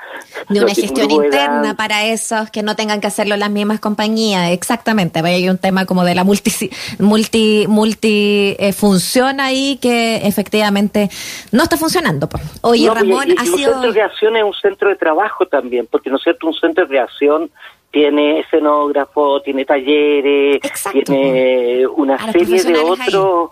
Ni 0.49 0.59
una 0.59 0.75
gestión 0.75 1.11
interna 1.11 1.77
para 1.77 2.07
esos 2.07 2.51
que 2.51 2.63
no 2.63 2.75
tengan 2.75 3.01
que 3.01 3.07
hacerlo 3.07 3.37
las 3.37 3.51
mismas 3.51 3.79
compañías. 3.79 4.51
Exactamente, 4.51 5.21
hay 5.21 5.49
un 5.49 5.59
tema 5.59 5.87
como 5.87 6.05
de 6.05 6.15
la 6.17 6.25
multi, 6.25 6.51
multi, 6.99 7.67
multi 7.69 8.57
eh, 8.59 8.73
función 8.73 9.39
ahí 9.41 9.79
que 9.81 10.17
efectivamente 10.27 11.09
no 11.53 11.63
está 11.63 11.77
funcionando. 11.77 12.29
Oye, 12.63 12.91
Ramón, 12.93 13.29
ha 13.39 13.45
sido... 13.45 13.55
Un 13.55 13.63
centro 13.63 13.81
de 13.83 13.91
creación 13.93 14.37
es 14.37 14.45
un 14.45 14.55
centro 14.55 14.89
de 14.89 14.97
trabajo 14.97 15.47
también, 15.47 15.87
porque 15.89 16.11
no 16.11 16.17
es 16.17 16.23
cierto, 16.25 16.49
un 16.49 16.55
centro 16.55 16.85
de 16.85 16.89
creación 16.89 17.51
tiene 17.93 18.41
escenógrafo, 18.41 19.41
tiene 19.43 19.65
talleres, 19.65 20.61
tiene 20.93 21.87
una 21.87 22.33
serie 22.33 22.63
de 22.65 22.77
otros, 22.77 23.51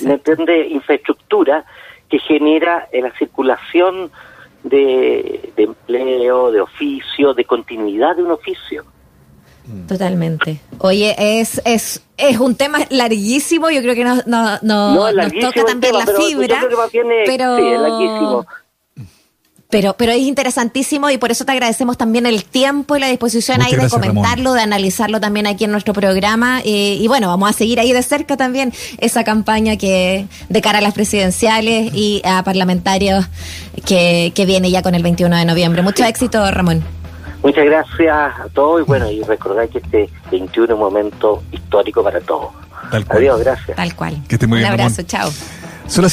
¿me 0.00 0.14
entiende? 0.14 0.66
Infraestructura 0.68 1.64
que 2.08 2.18
genera 2.18 2.88
la 2.92 3.12
circulación 3.18 4.10
de, 4.62 5.52
empleo, 5.56 6.50
de 6.50 6.60
oficio, 6.60 7.34
de 7.34 7.44
continuidad 7.44 8.16
de 8.16 8.22
un 8.22 8.32
oficio. 8.32 8.84
Totalmente. 9.86 10.60
Oye, 10.78 11.14
es, 11.18 11.60
es, 11.66 12.02
es 12.16 12.38
un 12.38 12.56
tema 12.56 12.78
larguísimo, 12.88 13.70
yo 13.70 13.82
creo 13.82 13.94
que 13.94 14.04
no, 14.04 14.16
no, 14.24 14.58
no, 14.62 15.12
nos 15.12 15.32
toca 15.32 15.64
también 15.64 15.92
la 15.92 16.06
fibra, 16.06 16.66
pero... 17.26 17.56
Sí, 17.56 17.66
es 17.66 17.80
larguísimo 17.80 18.46
Pero, 19.70 19.94
pero 19.98 20.12
es 20.12 20.20
interesantísimo 20.22 21.10
y 21.10 21.18
por 21.18 21.30
eso 21.30 21.44
te 21.44 21.52
agradecemos 21.52 21.98
también 21.98 22.24
el 22.24 22.42
tiempo 22.44 22.96
y 22.96 23.00
la 23.00 23.08
disposición 23.08 23.58
Muchas 23.58 23.66
ahí 23.66 23.72
de 23.72 23.80
gracias, 23.82 24.00
comentarlo, 24.00 24.44
Ramón. 24.44 24.56
de 24.56 24.62
analizarlo 24.62 25.20
también 25.20 25.46
aquí 25.46 25.64
en 25.64 25.72
nuestro 25.72 25.92
programa. 25.92 26.60
eh, 26.64 26.96
y 26.98 27.06
bueno, 27.06 27.28
vamos 27.28 27.50
a 27.50 27.52
seguir 27.52 27.78
ahí 27.78 27.92
de 27.92 28.02
cerca 28.02 28.38
también 28.38 28.72
esa 28.96 29.24
campaña 29.24 29.76
que 29.76 30.26
de 30.48 30.60
cara 30.62 30.78
a 30.78 30.80
las 30.80 30.94
presidenciales 30.94 31.92
y 31.94 32.22
a 32.24 32.42
parlamentarios 32.44 33.26
que, 33.84 34.32
que 34.34 34.46
viene 34.46 34.70
ya 34.70 34.80
con 34.82 34.94
el 34.94 35.02
21 35.02 35.36
de 35.36 35.44
noviembre. 35.44 35.82
Mucho 35.82 36.02
éxito, 36.04 36.50
Ramón. 36.50 36.82
Muchas 37.42 37.66
gracias 37.66 38.10
a 38.16 38.48
todos 38.54 38.80
y 38.80 38.84
bueno, 38.84 39.10
y 39.10 39.22
recordar 39.22 39.68
que 39.68 39.78
este 39.78 40.08
21 40.30 40.64
es 40.64 40.72
un 40.74 40.80
momento 40.80 41.42
histórico 41.52 42.02
para 42.02 42.20
todos. 42.22 42.48
Tal 42.90 43.04
cual. 43.04 43.18
Adiós, 43.18 43.40
gracias. 43.40 43.76
Tal 43.76 43.94
cual. 43.94 44.16
Que 44.28 44.36
esté 44.36 44.46
muy 44.46 44.56
Un 44.56 44.62
bien, 44.62 44.72
abrazo, 44.72 44.96
Ramón. 45.02 45.06
chao. 45.06 45.30
Son 45.86 46.02
las 46.04 46.12